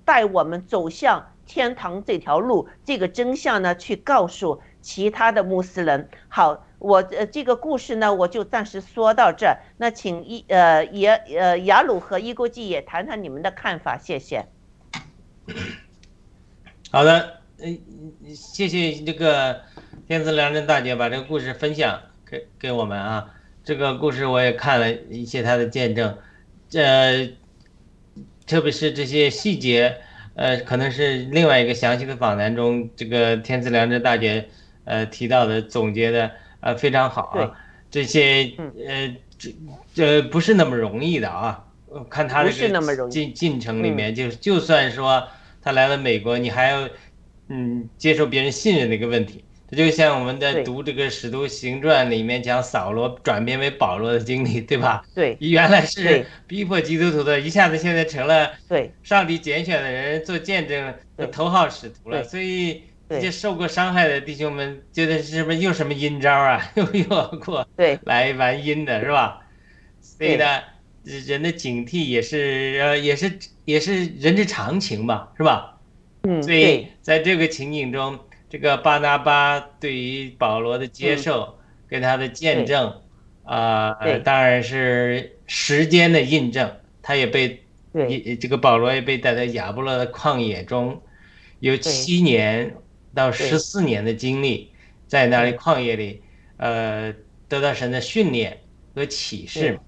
[0.04, 2.68] 带我们走向天堂这条路。
[2.84, 6.08] 这个真相呢，去告诉其他的穆斯林。
[6.28, 6.64] 好。
[6.80, 9.58] 我呃，这个故事呢，我就暂时说到这。
[9.78, 14.46] 那请一呃也呃雅鲁和伊国际也谈谈你们的看法，谢谢。
[16.92, 17.80] 好的，嗯，
[18.36, 19.62] 谢谢这个
[20.08, 22.00] 天赐良人大姐把这个故事分享
[22.30, 23.34] 给给我们啊。
[23.64, 26.16] 这个故事我也看了一些她的见证，
[26.70, 27.36] 这
[28.46, 29.98] 特别是这些细节，
[30.36, 34.48] 呃，可能是另外一个详细的访谈中，这个天赐良知大姐
[34.86, 36.30] 呃提到的总结的。
[36.60, 37.52] 呃，非常好啊，
[37.90, 38.52] 这些
[38.86, 39.56] 呃，这
[39.94, 41.64] 这不是那么容易的啊。
[42.10, 42.52] 看他的
[43.10, 45.26] 进进程里面，就就算说
[45.62, 46.90] 他来了美国，你还要
[47.48, 49.44] 嗯接受别人信任的一个问题。
[49.70, 55.06] 这就像我们在读这个《使徒行传》里面讲扫罗转变为保罗的经历，对吧？
[55.16, 62.84] 对，原来是逼迫基督徒的，一下子现在成了对上帝拣选的人做见证的头号使徒了，所以。
[63.10, 66.62] 这些受过伤害的弟兄们，觉得是不是又什么阴招啊？
[66.76, 67.06] 又又
[67.40, 67.66] 过
[68.04, 69.42] 来玩阴的是吧？
[70.02, 70.62] 所以呢，
[71.04, 75.78] 人的警惕也是呃，也是也是人之常情吧，是吧？
[76.24, 82.94] 嗯，所以在这个情景中，这个巴拿巴对于保罗的接受跟他的见证
[83.44, 86.70] 啊，当然是时间的印证。
[87.02, 87.64] 他也被
[88.42, 91.02] 这个保罗也被带到亚波罗的旷野中
[91.60, 92.76] 有七年。
[93.18, 94.72] 到十四年的经历，
[95.08, 96.22] 在那里旷野里，
[96.58, 97.12] 呃，
[97.48, 98.60] 得到神的训练
[98.94, 99.80] 和启示，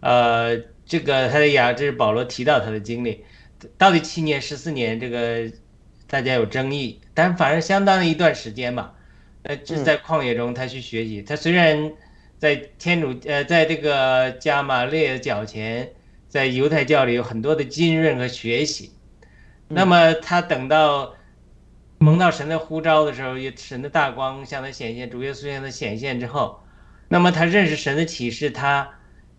[0.00, 0.54] 呃，
[0.84, 3.24] 这个他的雅这是保罗提到他的经历，
[3.78, 5.50] 到底七年十四年这个
[6.06, 8.92] 大家有争议，但反正相当的一段时间嘛，
[9.44, 11.90] 呃，是在旷野中他去学习，他虽然
[12.36, 15.90] 在天主呃在这个加马列脚前，
[16.28, 18.90] 在犹太教里有很多的浸润和学习，
[19.66, 21.14] 那么他等到。
[21.98, 26.60] 蒙到神的呼召的时候，也神的大光向他显现，主耶稣向他显现之后，
[27.08, 28.88] 那么他认识神的启示，他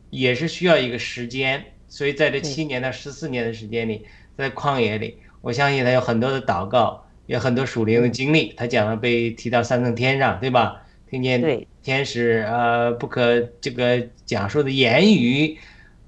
[0.10, 1.64] 也是需要一个时间。
[1.88, 4.06] 所以在这七年到十四年的时间里，
[4.36, 8.54] 在旷野里，我相信他有很多的祷告，有很多属灵的经历。
[8.58, 10.82] 他讲了被提到三层天上，对吧？
[11.10, 15.58] 听见天使呃不可这个讲述的言语，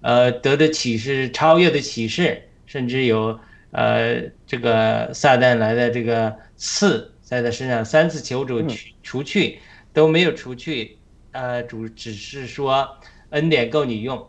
[0.02, 3.40] 呃得的启示，超越的启示，甚至有。
[3.72, 9.60] 呃，这个撒旦来的这个刺在他身上三次求主去除去
[9.94, 10.98] 都没有除去，
[11.34, 12.98] 呃，主只是说
[13.30, 14.28] 恩典够你用，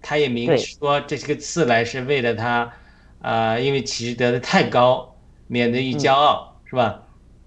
[0.00, 2.72] 他也明说这些个刺来是为了他，
[3.20, 5.16] 啊，因为其实得的太高，
[5.48, 7.02] 免得于骄傲，是吧？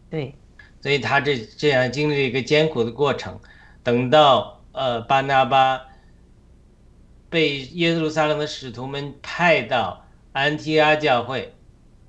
[0.09, 0.35] 对，
[0.81, 3.39] 所以他这这样经历了一个艰苦的过程，
[3.81, 5.79] 等到呃巴拿巴
[7.29, 10.05] 被耶路撒冷的使徒们派到。
[10.31, 11.53] 安提阿教会，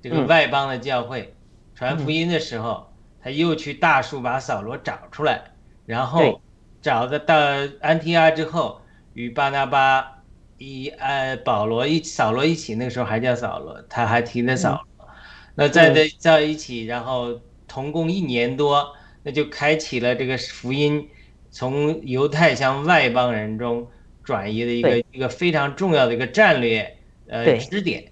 [0.01, 1.33] 这个外邦的教会，
[1.73, 5.43] 传福音的时候，他又去大树把扫罗找出来，
[5.85, 6.41] 然后
[6.81, 7.35] 找的到
[7.79, 8.81] 安提阿之后，
[9.13, 10.23] 与巴拿巴
[10.57, 15.07] 一呃保罗一扫罗一起，那个时候还叫扫罗，他还提的扫罗，
[15.55, 18.93] 那在在在一起，然后同共一年多，
[19.23, 21.09] 那就开启了这个福音
[21.49, 23.87] 从犹太向外邦人中
[24.23, 26.97] 转移的一个一个非常重要的一个战略
[27.27, 28.10] 呃支点。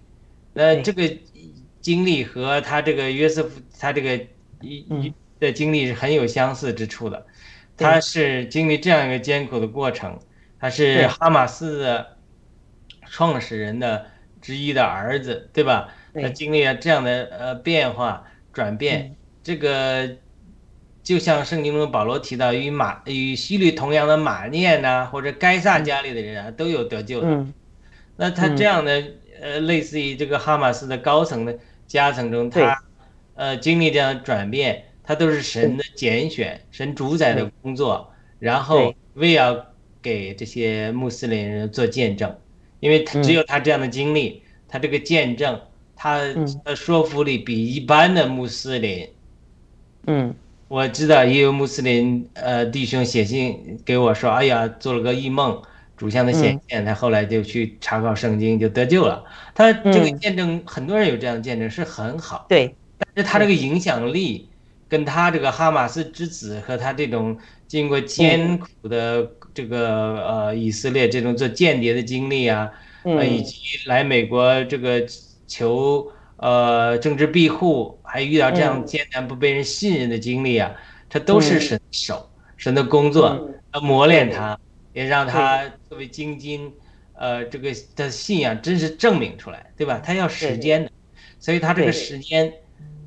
[0.54, 1.10] 那这个
[1.80, 4.18] 经历和他这个约瑟夫他这个
[4.62, 7.26] 一一的经历是很有相似之处的，
[7.78, 10.20] 他是经历这样一个艰苦的过程，
[10.60, 12.18] 他是哈马斯的
[13.08, 14.06] 创始人的
[14.42, 15.94] 之一的儿子，对吧？
[16.14, 20.18] 他经历了这样的呃变化转变，这个
[21.02, 27.46] 就像圣经中保罗提到，与马与希律同样的马念呐，或者该撒家里的人啊，都有得救的。
[28.18, 29.02] 那他这样的。
[29.42, 32.84] 呃，类似于这个哈马斯的高层的夹层中，他
[33.36, 39.66] 呃经历这样转变，他都是神的拣选，神主宰的工作，然后为要
[40.02, 42.36] 给这些穆斯林人做见证，
[42.80, 45.60] 因为他只有他这样的经历，他这个见证，
[45.96, 46.20] 他
[46.64, 49.08] 的说服力比一般的穆斯林，
[50.06, 50.36] 嗯，
[50.68, 55.62] 我知道也有穆斯林呃弟兄写信给我说，哎呀，做了个异梦。
[56.00, 59.22] 主相的显现，他后来就去查考圣经，就得救了。
[59.54, 62.46] 他这个见证，很多人有这样的见证是很好。
[62.48, 64.48] 对，但是他这个影响力，
[64.88, 67.38] 跟他这个哈马斯之子和他这种
[67.68, 72.72] 经过艰苦的这个呃以色列这种做间谍的经历啊，
[73.04, 75.06] 呃以及来美国这个
[75.48, 80.72] 求呃政治庇护，还遇到这样艰难不被人信任的经历啊，
[81.10, 84.58] 这都是神手，神的工作，要磨练他，
[84.94, 86.74] 也让他作为精金，
[87.14, 90.02] 呃，这个的信仰真是证明出来，对吧？
[90.04, 90.92] 他要时间的，
[91.40, 92.54] 所以他这个时间，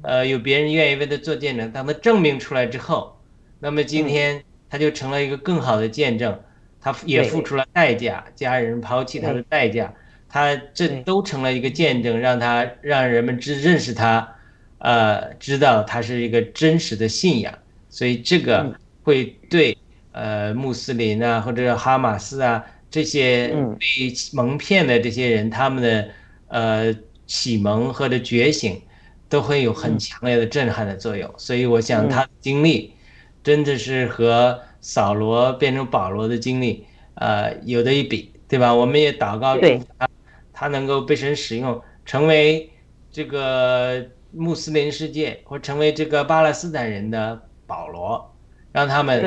[0.03, 3.21] 呃，有别人愿意为他做见证，当他证明出来之后，
[3.59, 6.41] 那么今天他就成了一个更好的见证。
[6.85, 9.95] 他也付出了代价，家人抛弃他的代价，
[10.29, 14.37] 他这都成了一个见证，让他让人们知认识他，
[14.79, 17.57] 呃，知道他是一个真实的信仰，
[17.89, 19.79] 所以这个会对
[20.13, 23.49] 呃穆斯林啊或者哈马斯啊这些
[23.79, 26.09] 被蒙骗的这些人，他们的
[26.49, 26.95] 呃
[27.27, 28.81] 启蒙或者觉醒，
[29.29, 31.29] 都会有很强烈的震撼的作用。
[31.37, 32.95] 所以我想他的经历
[33.43, 34.61] 真的是和。
[34.85, 36.85] 扫罗变成保罗的经历，
[37.15, 38.75] 呃，有的一比，对吧？
[38.75, 39.57] 我们也祷告
[39.97, 40.09] 他，
[40.53, 42.69] 他能够被神使用，成为
[43.13, 48.35] 这个穆斯林世界或成为这个巴勒斯坦人的保罗，
[48.73, 49.23] 让他们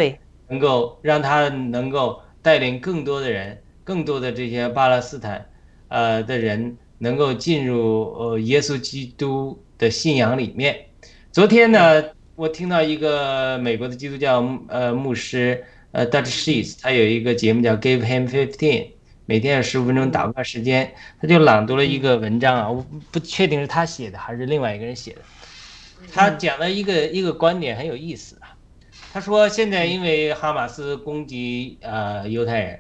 [0.48, 5.46] 能够让他能够带领更多的人，更多的这些巴勒斯坦
[5.88, 10.86] 呃的人能够进入呃耶稣基督的信仰里面。
[11.32, 12.04] 昨天呢？
[12.38, 18.90] 我听到一个美国的基督教呃牧师呃 Dutch Sheets，他有一个节目叫 Give Him Fifteen，
[19.26, 25.22] 每天有十五分钟祷告时间，他就朗读了一个文章啊，我不确定是他写的还是另外一个人写的。
[26.12, 28.38] 他讲了一个一个观点很有意思，
[29.16, 32.80] 他说现在因为哈马斯攻击呃犹太人，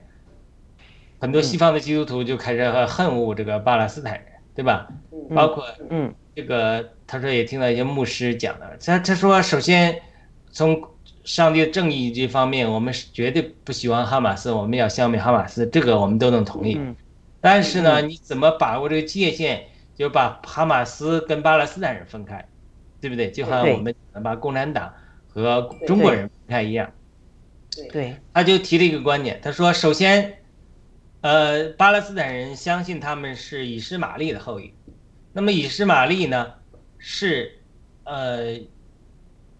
[1.17, 4.85] 很多西方的基督徒就开始恨恶这个巴勒斯坦人，对吧？
[5.33, 6.13] 包括嗯。
[6.35, 9.97] 这个他说也听到一些牧师讲的，他他说首先
[10.51, 10.77] 从
[11.23, 16.77] 上帝的正义这方面，我们是绝对不喜欢哈马斯，我们要消灭哈马斯，这个我们都能同意。
[17.39, 19.63] 但是呢，你怎么把握这个界限，
[19.95, 22.45] 就把哈马斯跟巴勒斯坦人分开，
[22.99, 23.31] 对不对？
[23.31, 24.93] 就好像我们把共产党
[25.41, 26.91] 和中国人不太一样。
[27.91, 30.37] 对，他就提了一个观点，他说首先，
[31.21, 34.73] 呃，巴勒斯坦人相信他们是以实玛利的后裔。
[35.33, 36.53] 那么以实玛利呢，
[36.97, 37.59] 是，
[38.05, 38.57] 呃，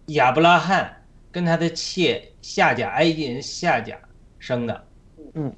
[0.06, 3.98] 亚伯拉罕跟他的妾夏甲埃及人夏甲
[4.38, 4.84] 生的。
[5.34, 5.54] 嗯，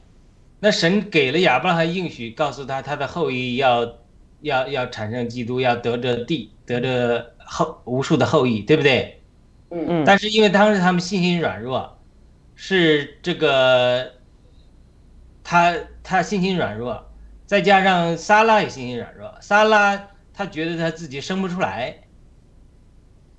[0.58, 3.98] 那神给了亚伯拉罕应许，告诉他他的后裔要
[4.40, 9.17] 要要产生基督，要得着地，得着后无数的后裔，对不对？
[9.70, 10.04] 嗯嗯。
[10.04, 11.98] 但是因为当时他们信心软弱，
[12.54, 14.12] 是这个，
[15.42, 17.04] 他他信心软弱。
[17.46, 21.98] 再加上萨拉也信心软弱，萨拉他觉得他自己生不出来，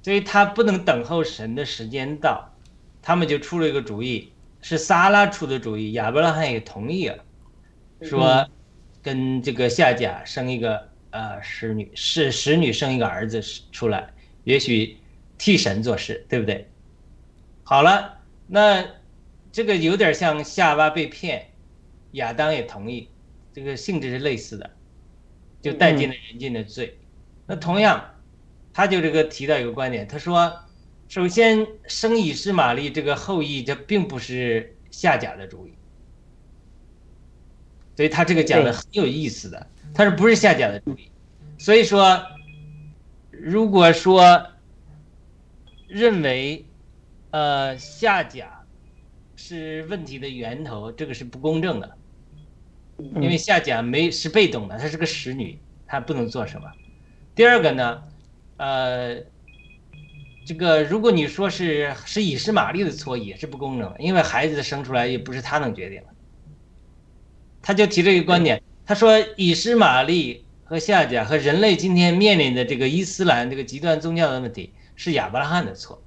[0.01, 2.51] 所以他不能等候神的时间到，
[3.03, 7.23] 他们就出了一个主意，是萨拉出的主意，亚伯拉罕也同意了，
[8.01, 8.49] 说
[9.03, 13.39] 跟这个夏甲生一个呃使女，是使女生一个儿子
[13.71, 14.11] 出来，
[14.43, 14.97] 也许
[15.39, 16.69] 替神做事，对不对？
[17.63, 18.85] 好了，那
[19.51, 21.49] 这个有点像夏娃被骗，
[22.11, 23.09] 亚当也同意。
[23.51, 24.69] 这个性质是类似的，
[25.61, 26.99] 就带进了人间的罪。
[27.47, 28.13] 那同样，
[28.71, 30.53] 他就这个提到一个观点，他说，
[31.07, 35.73] 首先生以实玛利这个后裔，这并不是夏甲的主意，
[37.95, 41.09] 所以他这个讲的很有意思的，他说不是夏甲的主意。
[41.57, 42.23] 所以说，
[43.31, 44.45] 如果说
[45.89, 46.65] 认为，
[47.31, 48.61] 呃，夏甲
[49.35, 51.97] 是问题的源头，这个是不公正的。
[53.15, 56.71] 因为夏甲没是被动的，她是个使女，她不能做什么。
[57.33, 58.03] 第二个呢，
[58.57, 59.15] 呃，
[60.45, 66.07] 这个如果你说是是以实玛利的错，也是不公正的，因为孩子生出来也不是她能决定的。
[67.61, 76.03] 他就提这个观点，他说以实玛利和夏甲和人类今天面临的这个伊斯兰这个极端宗教的问题，是亚伯拉罕的错，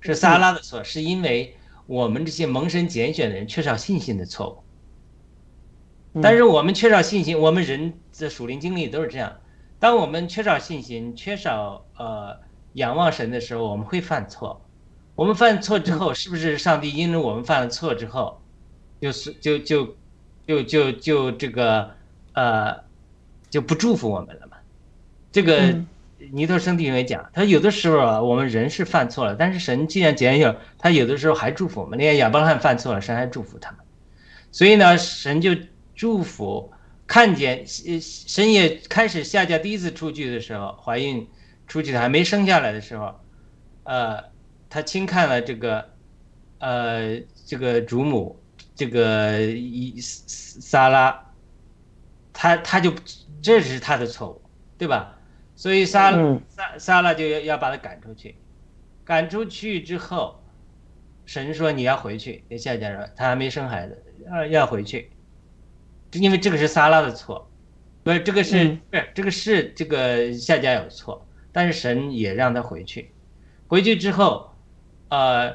[0.00, 1.54] 是撒拉的错，是因为
[1.86, 6.22] 我们这些蒙神拣选的人缺少信心的错误。
[6.22, 9.36] 但是我们缺少信心，我们人的属灵经历都是这样。
[9.78, 12.38] 当我们缺少信心、缺少呃
[12.72, 14.58] 仰望神的时候，我们会犯错。
[15.14, 18.40] 我们犯错之后，是不是上帝因为我们犯了错之后，
[18.98, 19.94] 就是就就
[20.46, 21.90] 就就就这个
[22.32, 22.82] 呃
[23.50, 24.56] 就不祝福我们了嘛？
[25.30, 25.84] 这个
[26.32, 31.98] 尼特生弟兄也讲，他有的时候啊，我们人是犯错了，但是神既然拣选，他有的时候还祝福我们。
[31.98, 33.80] 你看亚伯拉罕犯错了，神还祝福他们。
[34.50, 35.54] 所以呢，神就。
[35.94, 36.72] 祝福，
[37.06, 41.28] 看见神也开始下嫁第一次出去的时候，怀孕
[41.68, 43.14] 出去的还没生下来的时候，
[43.84, 44.24] 呃，
[44.70, 45.90] 他轻看了这个，
[46.58, 48.40] 呃，这个祖母，
[48.74, 51.30] 这个伊萨拉，
[52.32, 52.92] 他他就
[53.42, 54.40] 这是他的错误，
[54.78, 55.14] 对吧？
[55.62, 56.10] 所以撒
[56.48, 58.34] 撒撒拉就要要把他赶出去，
[59.04, 60.42] 赶出去之后，
[61.24, 65.12] 神说你要回去，夏家说他还没生孩子，要要回去，
[66.14, 67.48] 因为这个是撒拉的错，
[68.02, 73.12] 不是这个是不是这个是这个夏家有错，但是神也让他回去，
[73.68, 74.52] 回去之后，
[75.10, 75.54] 呃，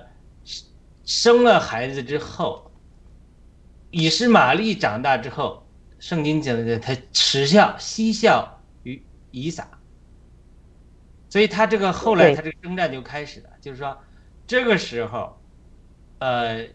[1.03, 2.71] 生了孩子之后，
[3.91, 5.67] 以实玛利长大之后，
[5.99, 9.69] 圣经讲的他耻笑嬉笑于以撒。
[11.29, 13.97] 所以他这个后来他这个征战就开始了，就是说，
[14.47, 15.37] 这个时候，
[16.19, 16.65] 呃，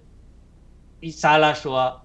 [1.00, 2.02] 伊萨拉说，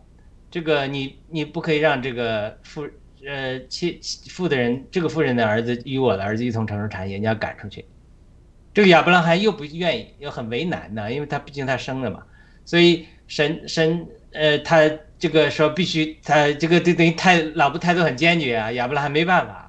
[0.50, 2.88] 这个你你不可以让这个富
[3.26, 7.84] 呃妻富的人这个富人的儿子与我的儿子一同承受产业，你要赶出去。
[8.74, 12.24] 这个亚伯拉罕又不愿意，又很为难呢，因为他毕竟他生了嘛，
[12.64, 14.90] 所以神神呃他
[15.20, 19.67] 这个说必须他这个等等于态老婆态度很坚决啊，亚伯拉罕没办法。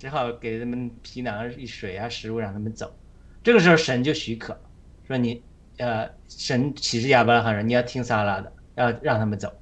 [0.00, 2.90] 只好给他们皮囊、一水啊、食物，让他们走。
[3.44, 4.58] 这个时候，神就许可，
[5.06, 5.42] 说你，
[5.76, 9.52] 呃，神启示亚伯拉罕说，你要听撒拉的，要让他们走。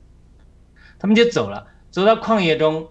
[0.97, 2.87] 他们就走了，走到旷野中，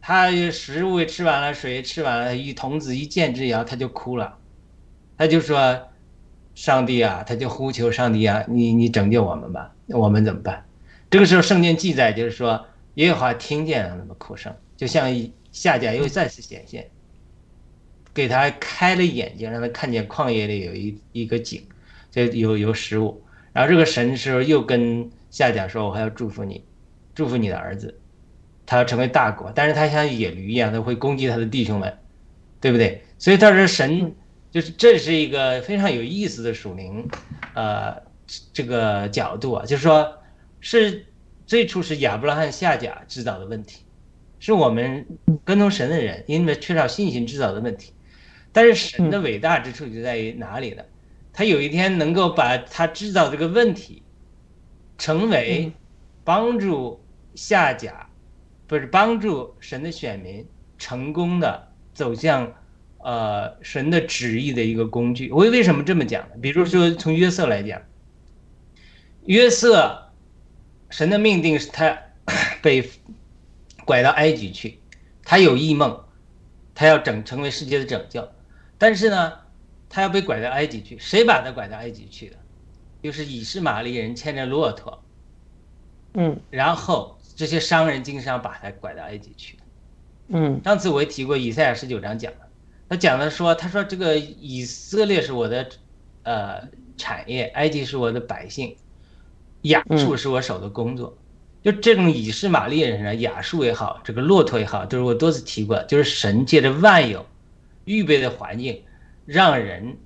[0.00, 4.38] 他食物也吃完了，水也吃完了，一童子一见之遥，他就哭了，
[5.18, 5.90] 他就说
[6.56, 10.64] ：“上帝啊！”他就呼求上帝啊，你你拯救我们吧，我们怎么办？
[11.10, 12.64] 这个时候，圣经记载就是说，
[12.94, 15.30] 耶和华听见了他们哭声，就像一。
[15.52, 16.88] 下家又再次显现，
[18.14, 21.62] 给他开了眼睛，让他看见旷野里有一一个井，
[22.10, 23.22] 这有有食物。
[23.52, 26.64] 然后这个神时候又跟下家说：“我还要祝福你，
[27.14, 28.00] 祝福你的儿子，
[28.64, 29.52] 他要成为大国。
[29.54, 31.98] 但是他像野驴一样，他会攻击他的弟兄们，
[32.60, 33.02] 对不对？
[33.18, 34.14] 所以他说神
[34.50, 37.06] 就是这是一个非常有意思的属灵，
[37.54, 37.94] 呃，
[38.54, 40.18] 这个角度啊，就是说
[40.60, 41.04] 是
[41.46, 43.84] 最初是亚伯拉罕下家制造的问题。”
[44.44, 45.06] 是我们
[45.44, 47.92] 跟从神的人，因为缺少信心制造的问题。
[48.50, 50.82] 但是神的伟大之处就在于哪里呢？
[51.32, 54.02] 他有一天能够把他制造这个问题，
[54.98, 55.70] 成为
[56.24, 57.00] 帮助
[57.36, 58.08] 下甲，
[58.66, 60.44] 不是帮助神的选民
[60.76, 62.52] 成功的走向
[62.98, 65.30] 呃神的旨意的一个工具。
[65.30, 66.34] 我为什么这么讲呢？
[66.42, 67.80] 比如说从约瑟来讲，
[69.26, 70.10] 约瑟，
[70.90, 71.96] 神的命定是他
[72.60, 72.90] 被。
[73.84, 74.80] 拐到埃及去，
[75.24, 76.04] 他有异梦，
[76.74, 78.28] 他要整成为世界的拯救，
[78.78, 79.32] 但是呢，
[79.88, 82.36] 他要被拐到埃及去，谁把他拐到埃及去的？
[83.02, 85.02] 就是以实玛利人牵着骆驼，
[86.14, 89.62] 嗯，然后这些商人经商把他拐到埃及去的，
[90.28, 92.48] 嗯，上次我也提过以赛亚十九章讲的，
[92.88, 95.68] 他讲的说，他说这个以色列是我的
[96.22, 98.76] 呃产业，埃及是我的百姓，
[99.62, 101.18] 亚述是我手的工作。
[101.62, 107.24] 就这种以示玛利人啊，雅述也好，这个骆驼也好，都是我多次提过，就是神借着万有
[107.84, 108.82] 预备的环境，
[109.26, 109.96] 让人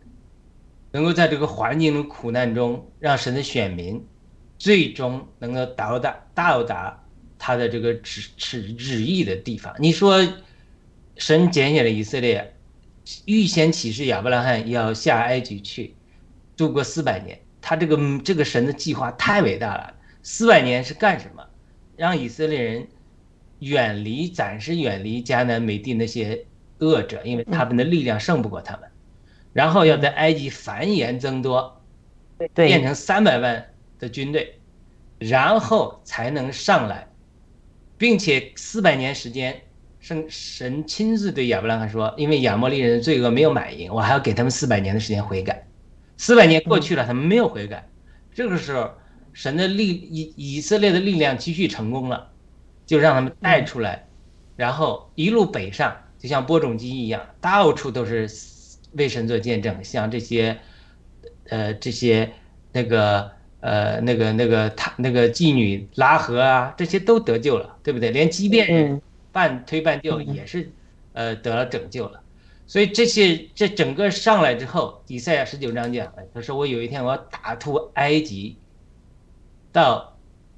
[0.92, 4.06] 能够在这个环境的苦难中，让神的选民
[4.58, 7.02] 最终能够到达到达
[7.38, 9.74] 他的这个旨旨旨意的地方。
[9.78, 10.26] 你说
[11.16, 12.54] 神拣选了以色列，
[13.24, 15.94] 预先启示亚伯拉罕要下埃及去
[16.54, 19.94] 度过四百年，他这个这个神的计划太伟大了。
[20.22, 21.45] 四百年是干什么？
[21.96, 22.86] 让以色列人
[23.60, 26.44] 远离，暂时远离迦南美地那些
[26.78, 28.82] 恶者，因为他们的力量胜不过他们。
[29.54, 31.80] 然后要在埃及繁衍增多，
[32.54, 33.66] 变成三百万
[33.98, 34.60] 的军队，
[35.18, 37.08] 然后才能上来，
[37.96, 39.62] 并且四百年时间，
[39.98, 45.66] 圣神亲自对亚伯拉罕说：“因为亚摩利人的罪恶没有满盈，我还要给他们四百年的时间悔改。”
[46.18, 47.88] 四百年过去了，他们没有悔改，
[48.34, 48.90] 这个时候。
[49.36, 52.30] 神的力以以色列的力量继续成功了，
[52.86, 54.08] 就让他们带出来，
[54.56, 58.26] 然后一路北上，就像播种机一样，到处都是
[58.92, 59.84] 为神做见证。
[59.84, 60.58] 像这些，
[61.50, 62.32] 呃，这些
[62.72, 63.30] 那个
[63.60, 68.10] 呃那个那个他那个妓女拉合啊，这些都得救了，对不对？
[68.12, 69.02] 连畸变人
[69.32, 70.72] 半推半就也是，
[71.12, 72.22] 呃，得了拯救了。
[72.66, 78.56] 所以这些这整个上来之后，以赛亚十九章讲，他说我有一天我要打突埃及。
[79.76, 80.16] 到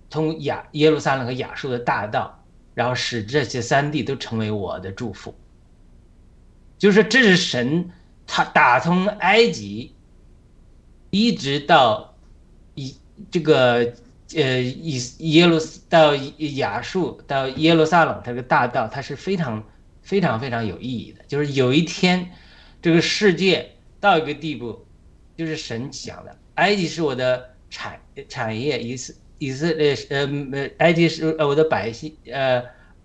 [0.08, 2.40] 通亚耶路撒冷和亚述的大道，
[2.72, 5.34] 然后使这些三地都成为我的祝福。
[6.78, 7.90] 就是这是神
[8.28, 9.96] 他打通埃及，
[11.10, 12.14] 一直到
[12.76, 12.96] 以
[13.28, 13.92] 这个
[14.36, 15.58] 呃以耶路
[15.88, 19.64] 到亚述到耶路撒冷这个大道，它是非常
[20.00, 21.24] 非常非常有意义的。
[21.26, 22.30] 就是有一天，
[22.80, 24.86] 这个世界到一个地步，
[25.36, 27.57] 就是神讲的，埃及是我的。
[27.70, 32.62] 产产业以色以色列呃呃埃及是呃我的百姓呃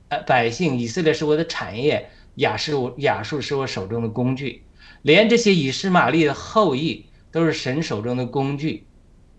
[0.10, 4.64] 呃百姓以色列是我的产业，亚述亚述是我手中的工具，
[5.02, 8.86] 连这些以实玛利的后裔都是神手中的工具，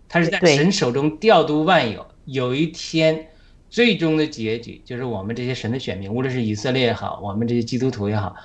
[0.07, 2.05] 他是在神手中调度万有。
[2.25, 3.27] 有一天，
[3.69, 8.35] 最终的结局就是我们这些神的选民，无论是以色列也好，我们这些基督徒也好，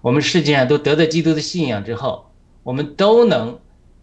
[0.00, 2.30] 我们世界上都得到基督的信仰之后，
[2.62, 3.58] 我们都能，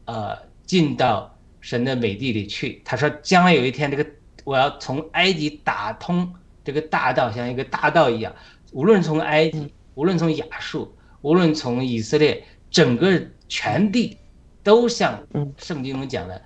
[0.06, 0.38] 呃，
[0.68, 1.33] 进到
[1.64, 2.82] 神的美地里去。
[2.84, 4.06] 他说，将来有一天，这个
[4.44, 6.30] 我要从埃及打通
[6.62, 8.36] 这个大道，像一个大道一样，
[8.74, 14.18] 无论从埃及，无论从亚述，无论从以色列，整个全地
[14.62, 15.26] 都像
[15.58, 16.42] 圣经中讲的。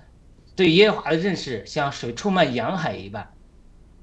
[0.54, 3.28] 对耶和华的认识像水充满洋海一般，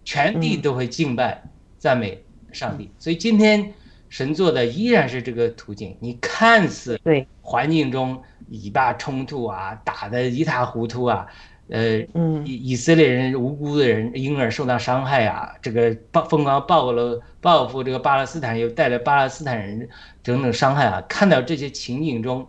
[0.04, 1.44] 全地都会敬拜
[1.78, 2.22] 赞美
[2.52, 2.92] 上帝。
[3.00, 3.74] 所以今天
[4.10, 5.96] 神做的依然是这个途径。
[6.02, 11.28] 你看似对环境中以巴冲突啊，打得一塌糊涂啊，
[11.70, 12.00] 呃，
[12.46, 19.88] 以以色列人无辜的人婴儿受到伤害啊，这个暴疯狂报了报复这个巴勒斯坦，又带来巴勒斯坦人
[20.24, 22.48] 等等伤害啊，看到这些情景中，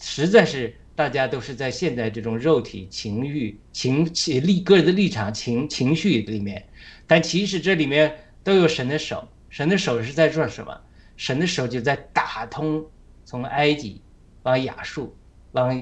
[0.00, 0.74] 实在是。
[0.96, 6.62] 大家都是在现在这种肉体、情欲、情情立个人的立场、情情绪里面，
[7.06, 8.14] 但其实这里面
[8.44, 9.26] 都有神的手。
[9.48, 10.78] 神的手是在做什么？
[11.16, 12.84] 神的手就在打通
[13.24, 14.02] 从埃及
[14.42, 15.16] 往亚述、
[15.52, 15.76] 往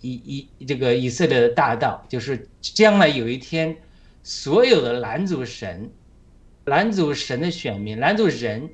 [0.00, 3.76] 以以这个以色列的大道，就是将来有一天，
[4.22, 5.90] 所有的拦阻神、
[6.64, 8.70] 拦阻神的选民、拦阻人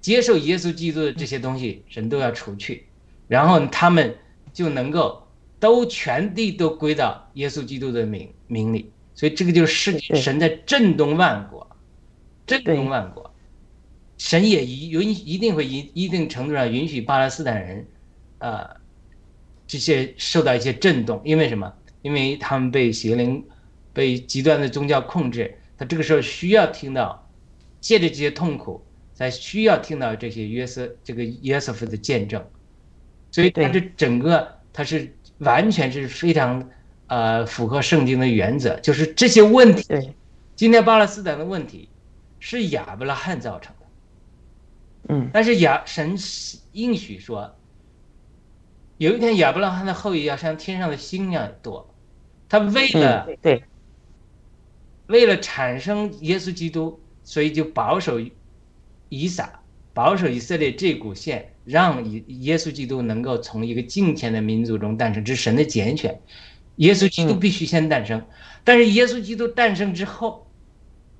[0.00, 2.86] 接受耶稣基督的这些东西，神都要除去，
[3.28, 4.14] 然后他们。
[4.56, 5.22] 就能够
[5.60, 11.76] 都全地都归到耶稣基督的名名里，所以这个就是神在震动万国，
[12.46, 13.34] 震动万国，
[14.16, 17.86] 神也一允一定会一一定程度上允许巴勒斯坦人，
[18.38, 18.68] 呃，
[19.66, 21.72] 这些受到一些震动，因为什么？
[22.02, 23.44] 因为他们被邪灵、
[23.92, 27.28] 被极端的宗教控制，他这个时候需要听到，
[27.80, 32.44] 借着这些痛苦，才需要听到这些约瑟这个约瑟夫的见证。
[33.32, 36.68] 所以，他这整个他是完全是非常，
[37.08, 39.82] 呃，符合圣经的原则，就是这些问题。
[39.88, 40.14] 对，
[40.54, 41.88] 今天巴勒斯坦的问题
[42.38, 43.86] 是亚伯拉罕造成的。
[45.14, 45.30] 嗯。
[45.32, 46.16] 但是亚神
[46.72, 47.55] 应许说，
[48.98, 51.94] 有一天亚伯拉罕的后裔要像天上的星一样多。
[52.48, 53.62] 他为了对，
[55.06, 58.20] 为了产生耶稣基督，所以就保守
[59.08, 59.60] 以撒，
[59.92, 61.52] 保守以色列这股线。
[61.66, 66.20] 让以耶稣基督能够从一个敬虔的民族中诞生，这是神的拣选。
[66.76, 68.24] 耶稣基督必须先诞生，
[68.62, 70.46] 但是耶稣基督诞生之后，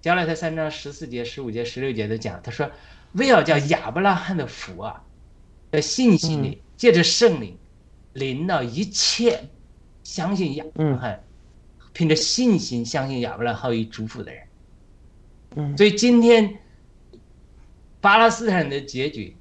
[0.00, 2.70] 加拉太三章十四节、十五节、十六节的讲，他说
[3.14, 5.02] ：“为要叫亚伯拉罕的福啊，
[5.72, 7.58] 在信心里借着圣灵
[8.16, 9.48] 临到一切
[10.02, 11.24] 相信亚伯拉罕，
[11.92, 14.42] 凭着信心相信亚伯拉罕与祝福的人。”
[15.56, 16.58] 嗯，所以今天
[18.00, 19.36] 巴勒斯坦的结局。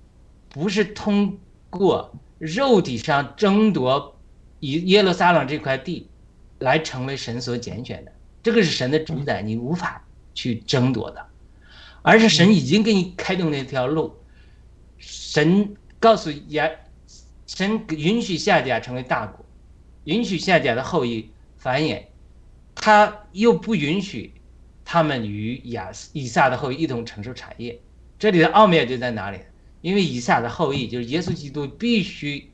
[0.47, 1.38] 不是通
[1.69, 4.18] 过肉体上争夺
[4.61, 6.07] 以耶路撒冷这块地
[6.60, 8.11] 来成为神所拣选的，
[8.41, 10.02] 这个是神的主宰，你无法
[10.34, 11.26] 去争夺的，
[12.02, 14.15] 而是神已经给你开动那条路，
[14.97, 16.72] 神告诉亚，
[17.56, 19.45] 神允许夏甲成为大国，
[20.03, 22.03] 允许夏甲的后裔繁衍，
[22.76, 24.34] 他又不允许
[24.84, 27.80] 他们与亚以撒的后裔一同承受产业，
[28.19, 29.40] 这里的奥妙就在哪里？
[29.80, 32.52] 因为以撒的后裔就是耶稣基督必须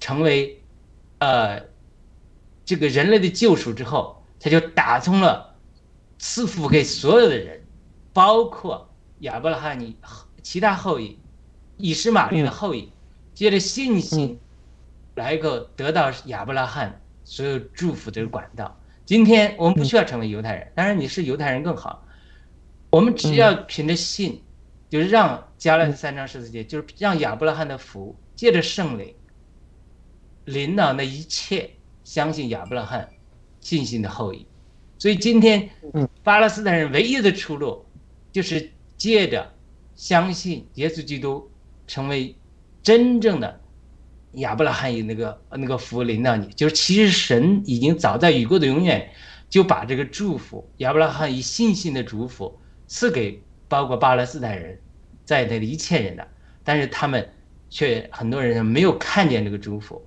[0.00, 0.60] 成为，
[1.18, 1.62] 呃，
[2.66, 5.56] 这个人类的救赎之后，他就打通了
[6.18, 7.64] 赐福给所有的人，
[8.12, 9.96] 包括亚伯拉罕尼
[10.42, 11.18] 其他后裔，
[11.78, 12.92] 以实玛利的后裔，
[13.36, 14.40] 借着信心
[15.14, 18.76] 来个得到亚伯拉罕所有祝福的管道。
[19.04, 22.04] 今天我们不需要成为犹太人，当然你是犹太人更好，
[22.90, 24.42] 我们只要凭着信。
[24.88, 29.12] 就是让加勒三章十四节，就是让亚伯拉罕的福借着圣灵
[30.44, 31.68] 领导那一切
[32.04, 33.10] 相信亚伯拉罕
[33.60, 34.46] 信心的后裔。
[34.96, 35.68] 所以今天，
[36.22, 37.84] 巴勒斯坦人唯一的出路
[38.30, 39.52] 就是借着
[39.96, 41.50] 相信耶稣基督，
[41.88, 42.32] 成为
[42.86, 43.60] 真正的
[44.34, 46.46] 亚伯拉罕以那个那个福领导你。
[46.54, 49.10] 就是其实神已经早在雨过的永远
[49.50, 52.56] 就把这个祝福亚伯拉罕以信心的祝福
[52.86, 53.42] 赐给。
[53.68, 54.78] 包括巴勒斯坦人
[55.24, 56.28] 在内的一切人的，
[56.62, 57.28] 但是他们
[57.68, 60.00] 却很多人没有看见这个祝福，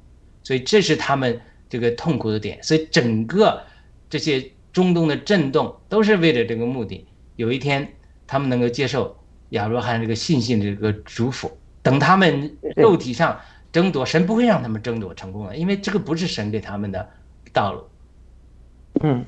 [0.44, 2.58] 所以这是他们这个痛苦的点。
[2.64, 3.62] 所以整个
[4.10, 7.06] 这些中东的震动都是为了这个目的。
[7.36, 7.86] 有一天
[8.26, 9.14] 他们能够接受
[9.50, 11.52] 亚伯拉罕这个信心的这个祝福，
[11.82, 13.40] 等他们肉体上
[13.72, 17.10] 争夺，神不会让他们争夺成功的，因为这个不是神给他们的
[17.52, 17.84] 道路。
[19.02, 19.26] 嗯。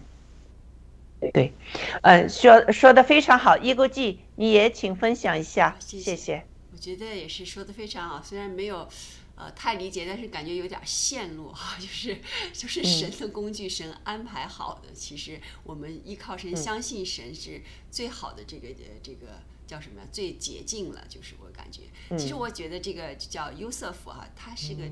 [1.33, 1.53] 对，
[2.01, 6.43] 呃，说说的非常好，一国际，你也请分享一下，谢谢。
[6.73, 8.87] 我觉得也是说的非常好，虽然没有。
[9.33, 12.15] 呃，太理解，但是感觉有点线路哈，就是
[12.53, 14.93] 就是神的工具，神安排好的。
[14.93, 17.59] 其实我们依靠神，相信神是
[17.89, 18.67] 最好的这个
[19.01, 19.41] 这个
[19.71, 20.01] 叫什么？
[20.11, 21.83] 最捷径了，就是我感觉。
[22.17, 24.83] 其实我觉得这个叫优瑟夫哈，他是个，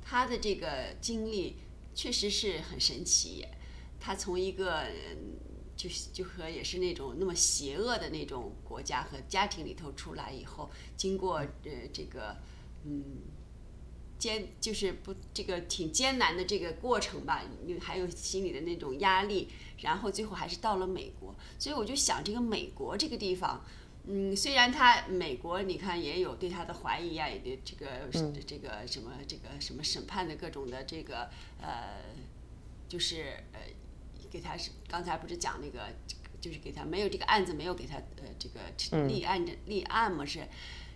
[0.00, 1.56] 他的这个经历
[1.94, 3.44] 确实是很神奇。
[4.00, 4.86] 他从一个
[5.76, 12.34] 就就和也是那种那么邪恶的那种国家和家庭里头出来以后，经过呃这个
[12.84, 13.04] 嗯。
[14.18, 17.40] 艰就是不这个挺艰难的这个过程吧，
[17.80, 19.48] 还有心里的那种压力，
[19.78, 21.32] 然后最后还是到了美国。
[21.56, 23.64] 所以我就想，这个美国这个地方，
[24.08, 27.86] 嗯，虽然他美国你看也有对他的怀疑啊，也对这个
[28.46, 31.28] 这个什么这个什么审判的各种的这个
[31.60, 32.02] 呃，
[32.88, 33.60] 就是呃，
[34.30, 35.86] 给他是刚才不是讲那个，
[36.40, 38.60] 就是给他没有这个案子没有给他呃这个
[39.06, 40.48] 立案的立案嘛是，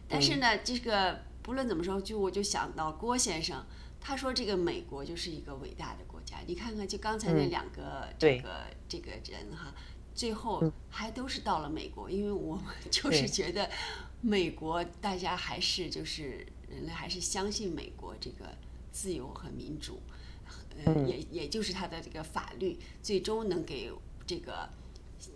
[0.09, 1.25] 但是呢这个。
[1.45, 3.67] 不论怎么说，就我就想到郭先生，
[4.01, 6.37] 他说这个美国就是一个伟大的国家。
[6.47, 9.75] 你看看，就刚才那两个这个这个人哈，
[10.15, 13.71] 最后还都是到了美国，因为我们 就是觉得
[14.21, 18.47] 美国大家还是就是人类还是相信美国这个
[18.91, 20.01] 自由和民主，
[20.85, 23.91] 呃，也也就是他的这个法律最终能给
[24.27, 24.69] 这个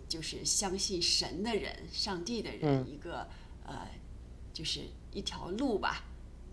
[0.07, 3.27] 就是相信神的人、上帝的人一个
[3.65, 3.87] 呃，
[4.53, 4.81] 就是。
[5.13, 6.03] 一条路吧，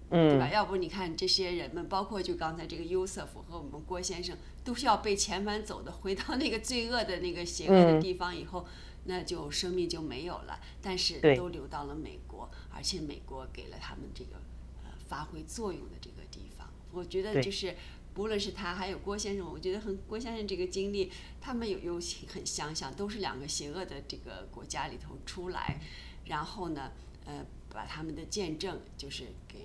[0.08, 0.48] 对吧？
[0.48, 4.34] 要不你看这些人们，包括就刚才这个优瑟夫和我们郭先生，
[4.64, 8.66] 都是要被遣返走的，回到那个罪恶的那个邪恶的地方以后，
[9.04, 10.58] 那就生命就没有了。
[10.80, 14.36] 但是都留到了美国，而且美国给了他们这个
[14.82, 16.68] 呃发挥作用的这个地方。
[16.90, 17.76] 我觉得就是
[18.14, 25.78] 不论是他还有郭先生，我觉得和郭先生这个经历，他们有有很相像，都是两个邪恶的这个国家里头出来，
[26.24, 26.90] 然后呢，
[27.26, 27.44] 呃。
[27.74, 29.58] 把他们的见证就是给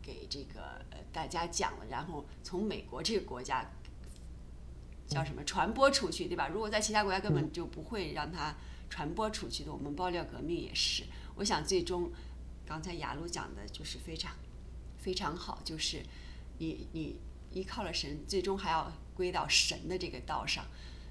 [0.00, 3.70] 给这个呃大家讲了，然后从美国这个国家
[5.14, 6.48] 叫什么传播出去，对吧？
[6.48, 8.54] 如果在其他国家根本就不会让它
[8.90, 9.72] 传播出去的。
[9.72, 11.04] 我们爆料革命也是，
[11.36, 12.10] 我想最终
[12.66, 14.34] 刚才雅鲁讲的就是非常
[14.98, 16.02] 非常好，就是
[16.58, 17.20] 你你
[17.52, 20.64] 依靠了神，最终还要归到神的这个道上。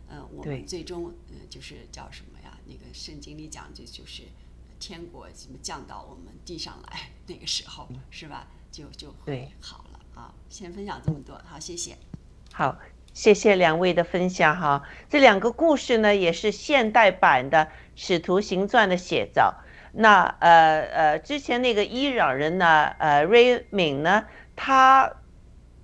[0.09, 2.59] 嗯，我们最终嗯就是叫什么呀？
[2.65, 4.23] 那个圣经里讲的就是。
[4.79, 7.09] 天国怎么降到我们地上来？
[7.25, 8.45] 那个时候是吧？
[8.69, 10.35] 就就会好了啊！
[10.49, 11.97] 先分享这么多，好，谢谢。
[12.51, 12.77] 好，
[13.13, 14.83] 谢谢两位的分享哈。
[15.07, 17.65] 这两个故事呢，也是现代版的
[17.95, 19.53] 《使徒行传》的写照。
[19.91, 24.25] 那呃呃，之前那个伊朗人呢，呃，瑞敏呢，
[24.55, 25.13] 他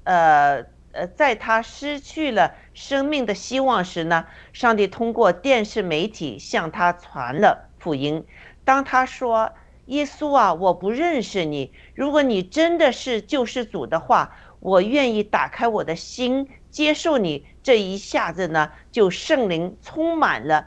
[0.04, 8.26] 呃呃，在他失去了生命的希望时呢，上帝通过电视媒体向他传了福音。
[8.66, 9.52] 当他说
[9.86, 11.72] ：“耶稣啊，我不认识你。
[11.94, 20.66] 如果你真的是救世主的话，我愿意打开我的心接受你。”这一下子呢，就圣灵充满了，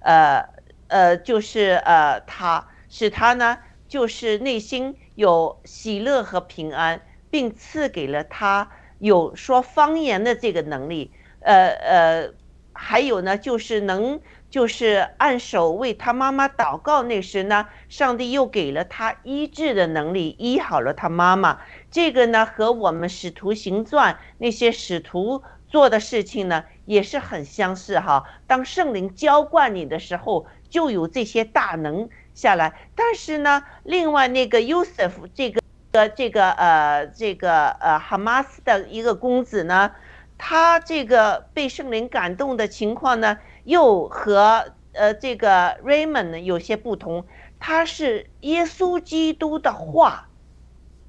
[0.00, 0.44] 呃
[0.88, 3.58] 呃，就是呃，他使他呢，
[3.88, 7.00] 就是内心有喜乐和平安，
[7.30, 11.12] 并赐给了他有说方言的这个能力。
[11.40, 12.34] 呃呃，
[12.72, 14.20] 还有呢，就是能。
[14.52, 21.58] 就是按手为他妈妈祷告那时呢，上帝又给了他医治的能力，医好了他妈妈。
[21.92, 28.24] 这个呢，和我们使徒行传那些使徒做的事情呢，也是很相似哈。
[28.48, 32.72] 当圣灵浇灌你的时候，就有这些大能下来。
[32.96, 35.60] 但是呢，另外那个 Yusuf 这个
[35.92, 39.92] 呃这个呃这个呃哈马斯的一个公子呢，
[40.36, 43.38] 他这个被圣灵感动的情况呢。
[43.64, 47.24] 又和呃这个 Raymond 有些不同，
[47.60, 50.28] 他是耶稣基督的话，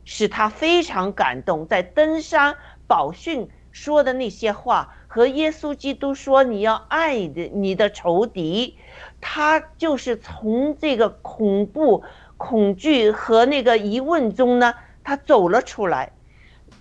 [0.05, 1.67] 使他非常感动。
[1.67, 2.55] 在登山
[2.88, 8.77] 宝训说的那些话，和耶稣基督说你要爱的你的仇敌，
[9.21, 12.03] 他就是从这个恐怖、
[12.38, 14.73] 恐惧和那个疑问中呢，
[15.03, 16.11] 他走了出来，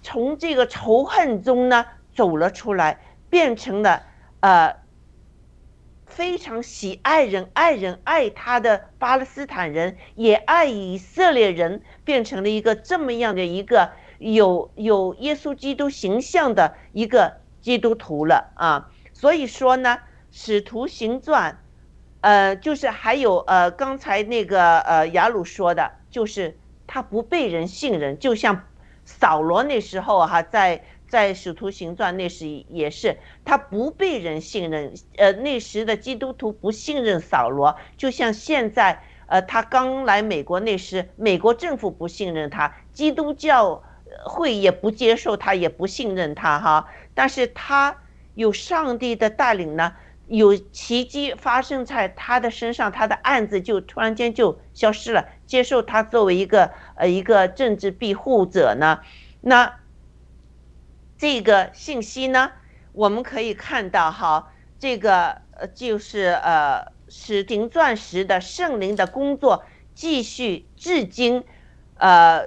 [0.02, 4.02] 从这个仇恨中呢走了出来，变成了
[4.40, 4.81] 呃。
[6.14, 18.90] 非常喜爱人，爱人爱他的巴勒斯坦人，也爱以色列人，变成了一个这么样的一个有有耶稣基督形象的一个基督徒了啊。
[19.14, 19.96] 所以说呢，
[20.30, 21.52] 《使徒行传》，
[22.20, 28.64] 呃，就是还有呃，刚才那个呃雅鲁说的，就是他不被人信任，就像
[29.06, 30.84] 扫罗那时候哈在。
[31.12, 34.94] 在使徒行传那时也是，他不被人信任。
[35.18, 43.82] 呃，那时的基督徒不信任扫罗，就像现在，呃，他刚来美国那时，美国政府不信任他，基督教
[44.24, 46.88] 会也不接受他，也不信任他哈。
[47.12, 47.94] 但是他
[48.34, 49.92] 有上帝的带领呢，
[50.28, 59.00] 有奇迹发生在他的身上，他的案子就突然间就消失了，接受他作为一个呃一个政治庇护者呢。
[59.42, 59.74] 那
[61.22, 62.50] 这个信息呢，
[62.92, 66.90] 我们可以看到哈，这个呃就是呃。
[67.14, 71.44] 使停钻石的圣灵的工作继续至今，
[71.98, 72.46] 呃，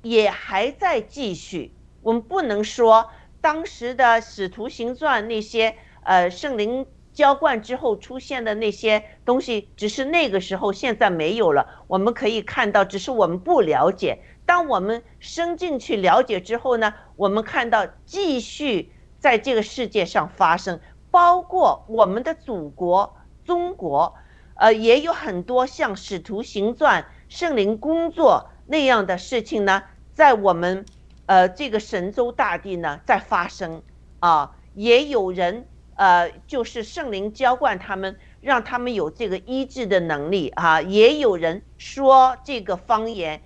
[0.00, 1.74] 也还在继续。
[2.00, 3.10] 我们不能说
[3.42, 11.84] 当时的使徒行传那些呃圣灵浇灌之后出现的那些东西，只是那个时候现在没有了。
[11.86, 14.22] 我们可以看到，只是我们不了解。
[14.48, 20.80] 当我们深进去了解之后呢，我们看到继续在这个世界上发生，
[21.10, 23.14] 包括我们的祖国。
[23.44, 24.14] 中国，
[24.54, 29.82] 呃，也有很多像使徒行传、圣灵工作那样的事情呢，
[30.14, 30.86] 在我们，
[31.26, 33.82] 呃，这个神州大地呢在发生
[34.20, 34.54] 啊。
[34.74, 35.66] 也有人，
[35.96, 40.80] 呃，就是圣灵浇灌他们，让他们有这个医治的能力啊。
[40.80, 43.42] 也有人说这个方言，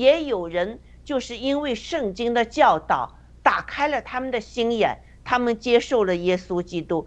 [0.00, 7.06] 也有人就是因为圣经的教导打开了他们的心眼，他们接受了耶稣基督。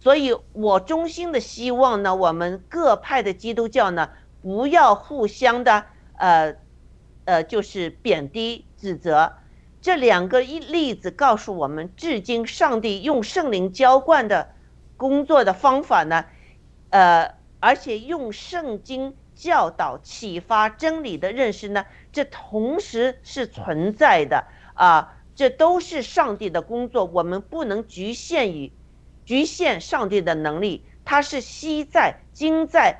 [0.00, 4.10] 所以，我衷心的希望呢，我们各派的基督教呢，
[4.42, 5.84] 不要互相的，
[6.16, 6.56] 呃，
[7.24, 9.34] 呃，就是贬低指责。
[9.80, 14.50] 这两个一例子告诉我们，至今上帝用圣灵浇灌的
[14.96, 16.24] 工作的方法呢，
[16.90, 24.44] 呃，而且用圣经教导启发真理的认识呢，这同时是存在的
[24.74, 28.70] 啊，这都是上帝的工作，我们不能局限于。
[29.24, 32.98] 局限上帝的能力，他是昔在、今在、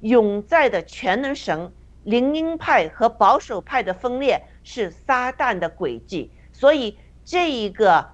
[0.00, 1.72] 永在的全能神。
[2.04, 6.30] 灵音派和保守派的分裂是撒旦的诡计。
[6.52, 8.10] 所以，这一个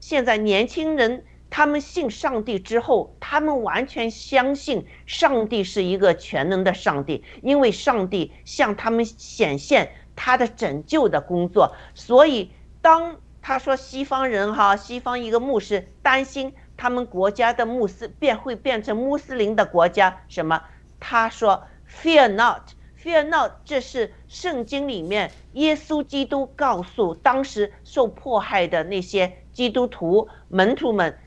[0.00, 11.74] 现在年轻人他们信上帝之后，他们完全相信上帝是一个全能的上帝，因为上帝向他们显现他的拯救的工作。
[11.94, 12.50] 所以，
[12.80, 16.54] 当他说西方人哈，西方一个牧师担心。
[16.78, 20.20] 他们国家的穆斯便会变成穆斯林的国家？
[20.28, 20.62] 什么？
[21.00, 31.18] 他说：“Fear not, fear not。”这是圣经里面耶稣基督告诉当时受迫害的那些基督徒门徒们，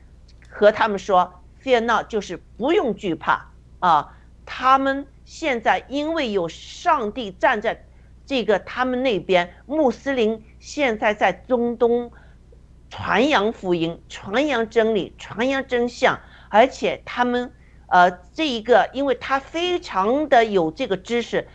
[0.60, 4.14] 和他们说：“Fear not，就是不用惧怕啊！
[4.44, 7.86] 他们现在因为有上帝站在
[8.26, 12.12] 这个他们那边，穆斯林现在在中东。”
[12.92, 16.18] 传扬福音，传扬真理，传扬真相，
[16.48, 17.54] 而且他们，
[17.86, 21.46] 呃，这一个，因为他非常的有这个知识，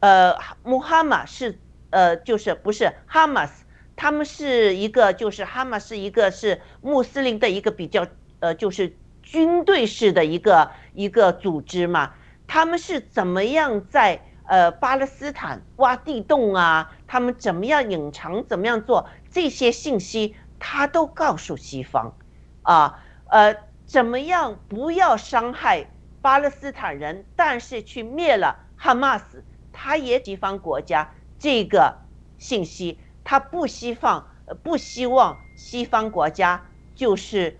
[0.00, 1.58] 呃，穆哈马是，
[1.88, 3.64] 呃，就是不是哈马斯，
[3.96, 8.06] 他们是一个，就是哈马是一个是穆斯林的一个比较，
[8.44, 12.12] 呃，就是军队式的一个一个组织嘛，
[12.46, 16.92] 他们是怎么样在呃巴勒斯坦挖地洞啊？
[17.06, 18.46] 他们怎么样隐藏？
[18.46, 20.36] 怎么样做这些信息？
[20.58, 22.14] 他都告诉西方，
[22.62, 23.56] 啊，呃，
[23.86, 25.86] 怎么样不要伤害
[26.20, 29.42] 巴勒斯坦人，但是去灭了哈马斯，
[29.72, 31.96] 他也西方国家这个
[32.36, 34.28] 信息，他不希望，
[34.62, 37.58] 不希望西方国家就是，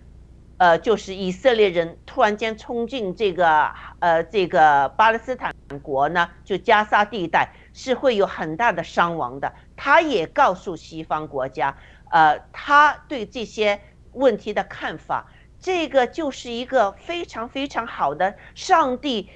[0.56, 5.52] 呃，就是以色列人突然间冲进这个，呃，这个巴勒斯坦
[5.82, 9.52] 国呢，就加沙地带是会有很大的伤亡的。
[9.76, 11.76] 他也告诉西方国家。
[12.10, 13.80] 呃，他对这些
[14.12, 15.26] 问题的看法，
[15.58, 19.30] 这个就是一个非常非常好的上帝。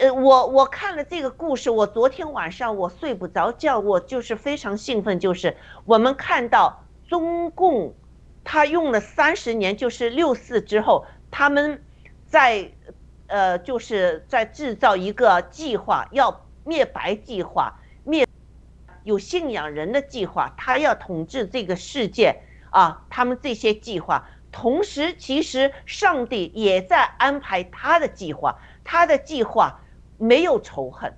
[0.00, 7.94] 呃，我我看了这个故事，我昨天晚上我睡不着觉，我就是非常兴奋，就是我们看到中共，
[8.50, 11.84] 他用了三十年，就是六四之后，他们
[12.24, 12.72] 在
[13.26, 17.78] 呃，就是在制造一个计划，要灭白计划。
[18.04, 18.26] 灭
[19.04, 23.04] 有信仰人的计划，他要统治这个世界啊！
[23.10, 28.58] 他们这些计划，同时其实上帝也在安排他的计划。
[28.82, 29.78] 他的计划
[30.16, 31.14] 没有仇恨，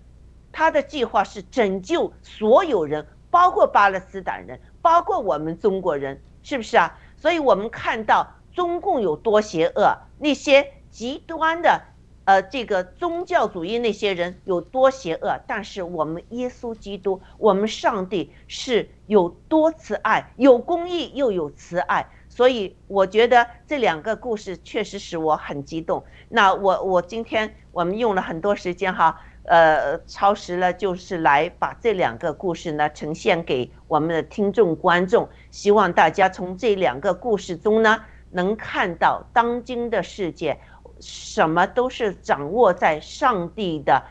[0.50, 6.98] 他的计划是拯救所有人，包括巴勒斯坦人，包括我们中国人，是不是啊？
[7.20, 11.82] 所以我们看到中共有多邪恶，那些极端的。
[12.26, 26.04] 呃，这个宗教主义那些人有多邪恶，但是我们耶稣基督，我们上帝是有多慈爱，有公义又有慈爱，所以我觉得这两个故事确实使我很激动。
[26.28, 40.60] 那我我今天我们用了很多时间哈，呃，超时了，就是来把这两个故事呢呈现给我们的听众观众，希望大家从这两个故事中呢，能看到当今的世界，
[41.00, 44.04] 什么都是掌握在上帝的，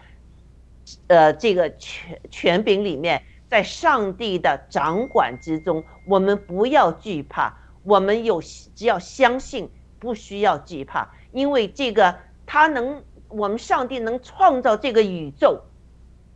[1.08, 9.70] 呃，这个权权柄里面，在上帝的掌管之中，我们不要惧怕，我们有只要相信，
[10.00, 12.16] 不需要惧怕，因为这个
[12.46, 13.02] 他能。
[13.30, 15.62] 我们上帝能创造这个宇宙，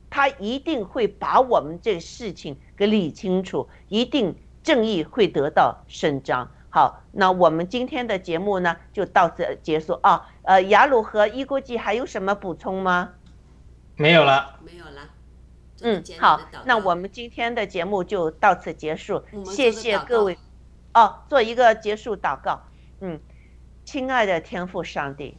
[0.09, 6.49] 他一定会把我们这事情给理清楚，一定正义会得到伸张。
[6.69, 10.29] 好，那我们今天的节目呢，就到此结束啊。
[10.43, 13.11] 呃，雅鲁和伊国际还有什么补充吗？
[13.95, 15.09] 没有了，没有了。
[15.81, 20.37] 嗯，好，那我们今天的节目就到此结束，谢谢各位。
[20.93, 22.61] 哦，做一个结束祷告。
[23.01, 23.19] 嗯，
[23.83, 25.37] 亲爱的天父上帝。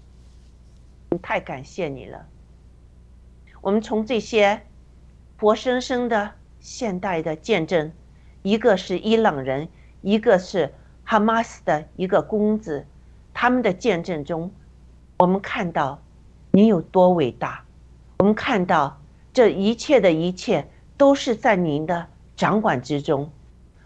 [1.19, 2.27] 太感谢你了。
[3.61, 4.63] 我们从这些
[5.39, 7.93] 活生生的现代的见证，
[8.43, 9.69] 一个是伊朗人，
[10.03, 10.73] 一个是
[11.03, 12.87] 哈马斯的一个公子，
[13.33, 14.51] 他们的见证中，
[15.19, 16.01] 我们看到
[16.51, 17.65] 你有多伟大。
[18.19, 19.01] 我们看到
[19.33, 20.67] 这一切的一切
[20.97, 23.31] 都是在您的掌管之中。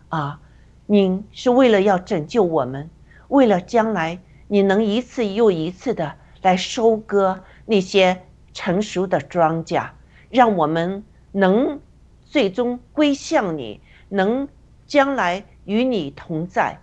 [0.08, 0.40] 啊，
[0.86, 2.88] 您是为了要拯救我们，
[3.28, 6.16] 为了将来你能一次又一次的。
[6.48, 8.22] 来收割那些
[8.54, 9.90] 成熟的庄稼，
[10.30, 11.78] 让我们能
[12.24, 14.48] 最终归向你，能
[14.86, 16.78] 将来与你同在，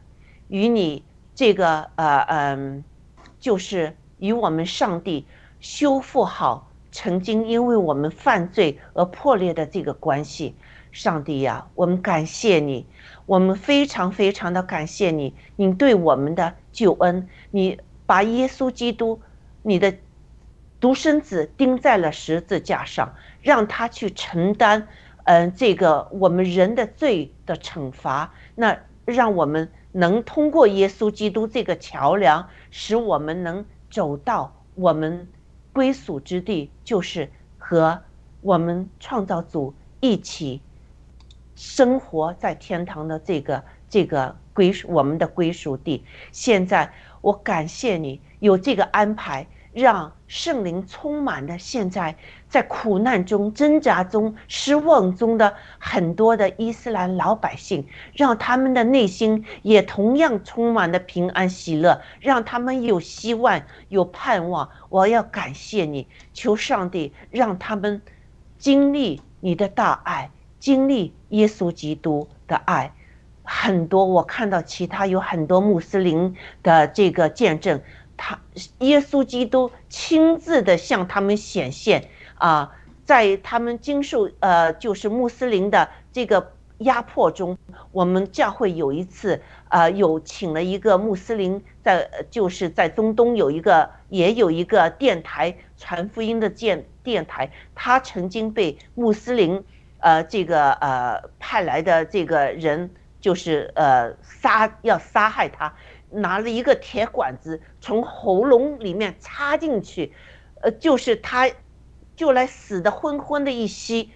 [0.50, 2.84] 与你这个呃嗯，
[3.40, 5.26] 就是与我们上帝
[5.60, 10.54] 修复好曾经因为我们犯罪而破裂的这个关系。
[10.92, 12.86] 上帝呀，我们感谢你，
[13.26, 19.20] 我们非常非常的感谢你，你对我们的救恩，你把耶稣基督。
[19.68, 19.96] 你的
[20.80, 24.88] 独生子钉在了十字架上，让他去承担，
[25.24, 28.32] 嗯，这个我们人的罪的惩罚。
[28.54, 35.28] 那让我们能通过耶稣基督这个桥梁，使我们能走到我们
[35.74, 38.00] 归属之地，就是和
[38.42, 40.62] 我们创造主一起
[41.56, 46.06] 生活在天堂的这个这个归属我们的归属地。
[46.32, 49.48] 现在我感谢你有这个安排。
[49.76, 52.16] 让圣灵充满了现在
[52.48, 64.70] 在苦难中挣扎中失望中的很多的伊斯兰老百姓，让他们的内心也同样充满了平安喜乐，让他们有希望有盼望。
[64.88, 68.02] 我要感谢你，求上帝让他们
[68.58, 72.94] 经历你的大爱，经历耶稣基督的爱。
[73.44, 76.34] 很多我看到其他有很多穆斯林
[76.64, 77.82] 的这个见证。
[78.18, 78.40] 他
[78.80, 82.72] 耶稣基督亲自的向他们显现啊，
[83.04, 87.58] 在他们经受呃就是穆斯林的这个压迫中，
[87.92, 99.64] 我们教会有一次啊有请了一个穆斯林在就是在中东有一个也有一个电台传福音的电电台，他曾经被穆斯林
[100.00, 102.90] 呃这个呃派来的这个人
[103.22, 105.74] 就是呃杀要杀害他。
[106.16, 110.14] 拿了一个铁管子从喉咙里面插进去，
[110.62, 111.50] 呃，就是他，
[112.16, 114.12] 就来死的昏昏的一吸，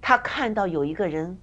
[0.00, 1.38] 他看到有一个人，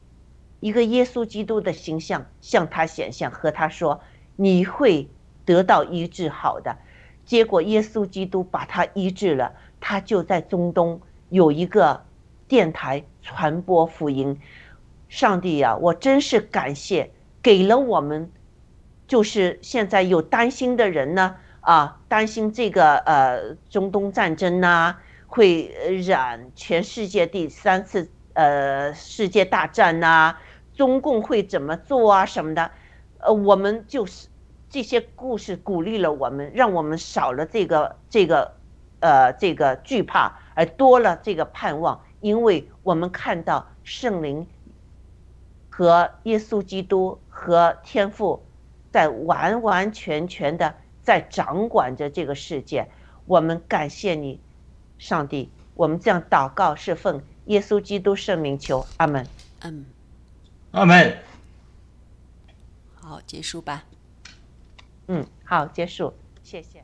[0.60, 4.02] 一个耶稣基督的形象向他显现，和他说
[4.36, 5.08] 你会
[5.46, 6.78] 得到医治好的，
[7.26, 12.04] 结果耶稣基督把他医治了，他就在中东有一个
[12.48, 14.40] 电台传播福音，
[15.10, 17.12] 上帝呀，我真是感谢
[17.42, 18.32] 给了我们。
[19.10, 24.96] 就是现在有担心的人呢，啊，担心这个呃中东战争呐
[25.26, 25.74] 会
[26.06, 30.38] 染全世界第三次呃世界大战呐，
[30.76, 32.70] 中共会怎么做啊什么的，
[33.18, 34.28] 呃，我们就是
[34.70, 38.54] 这些故事鼓励了我们，让我们少了这个这个
[39.00, 44.46] 呃这个惧怕，而多了这个盼望，因为我们看到圣灵
[45.68, 48.46] 和耶稣基督和天父。
[48.92, 52.88] 在完完全全的在掌管着这个世界，
[53.26, 54.40] 我们感谢你，
[54.98, 55.50] 上帝。
[55.76, 59.26] 我们这样祷告是奉耶稣基督圣名求，阿门。
[59.62, 59.86] 嗯，
[60.72, 61.18] 阿门。
[62.96, 63.86] 好，结束吧。
[65.08, 66.14] 嗯，好，结束，
[66.44, 66.84] 谢谢。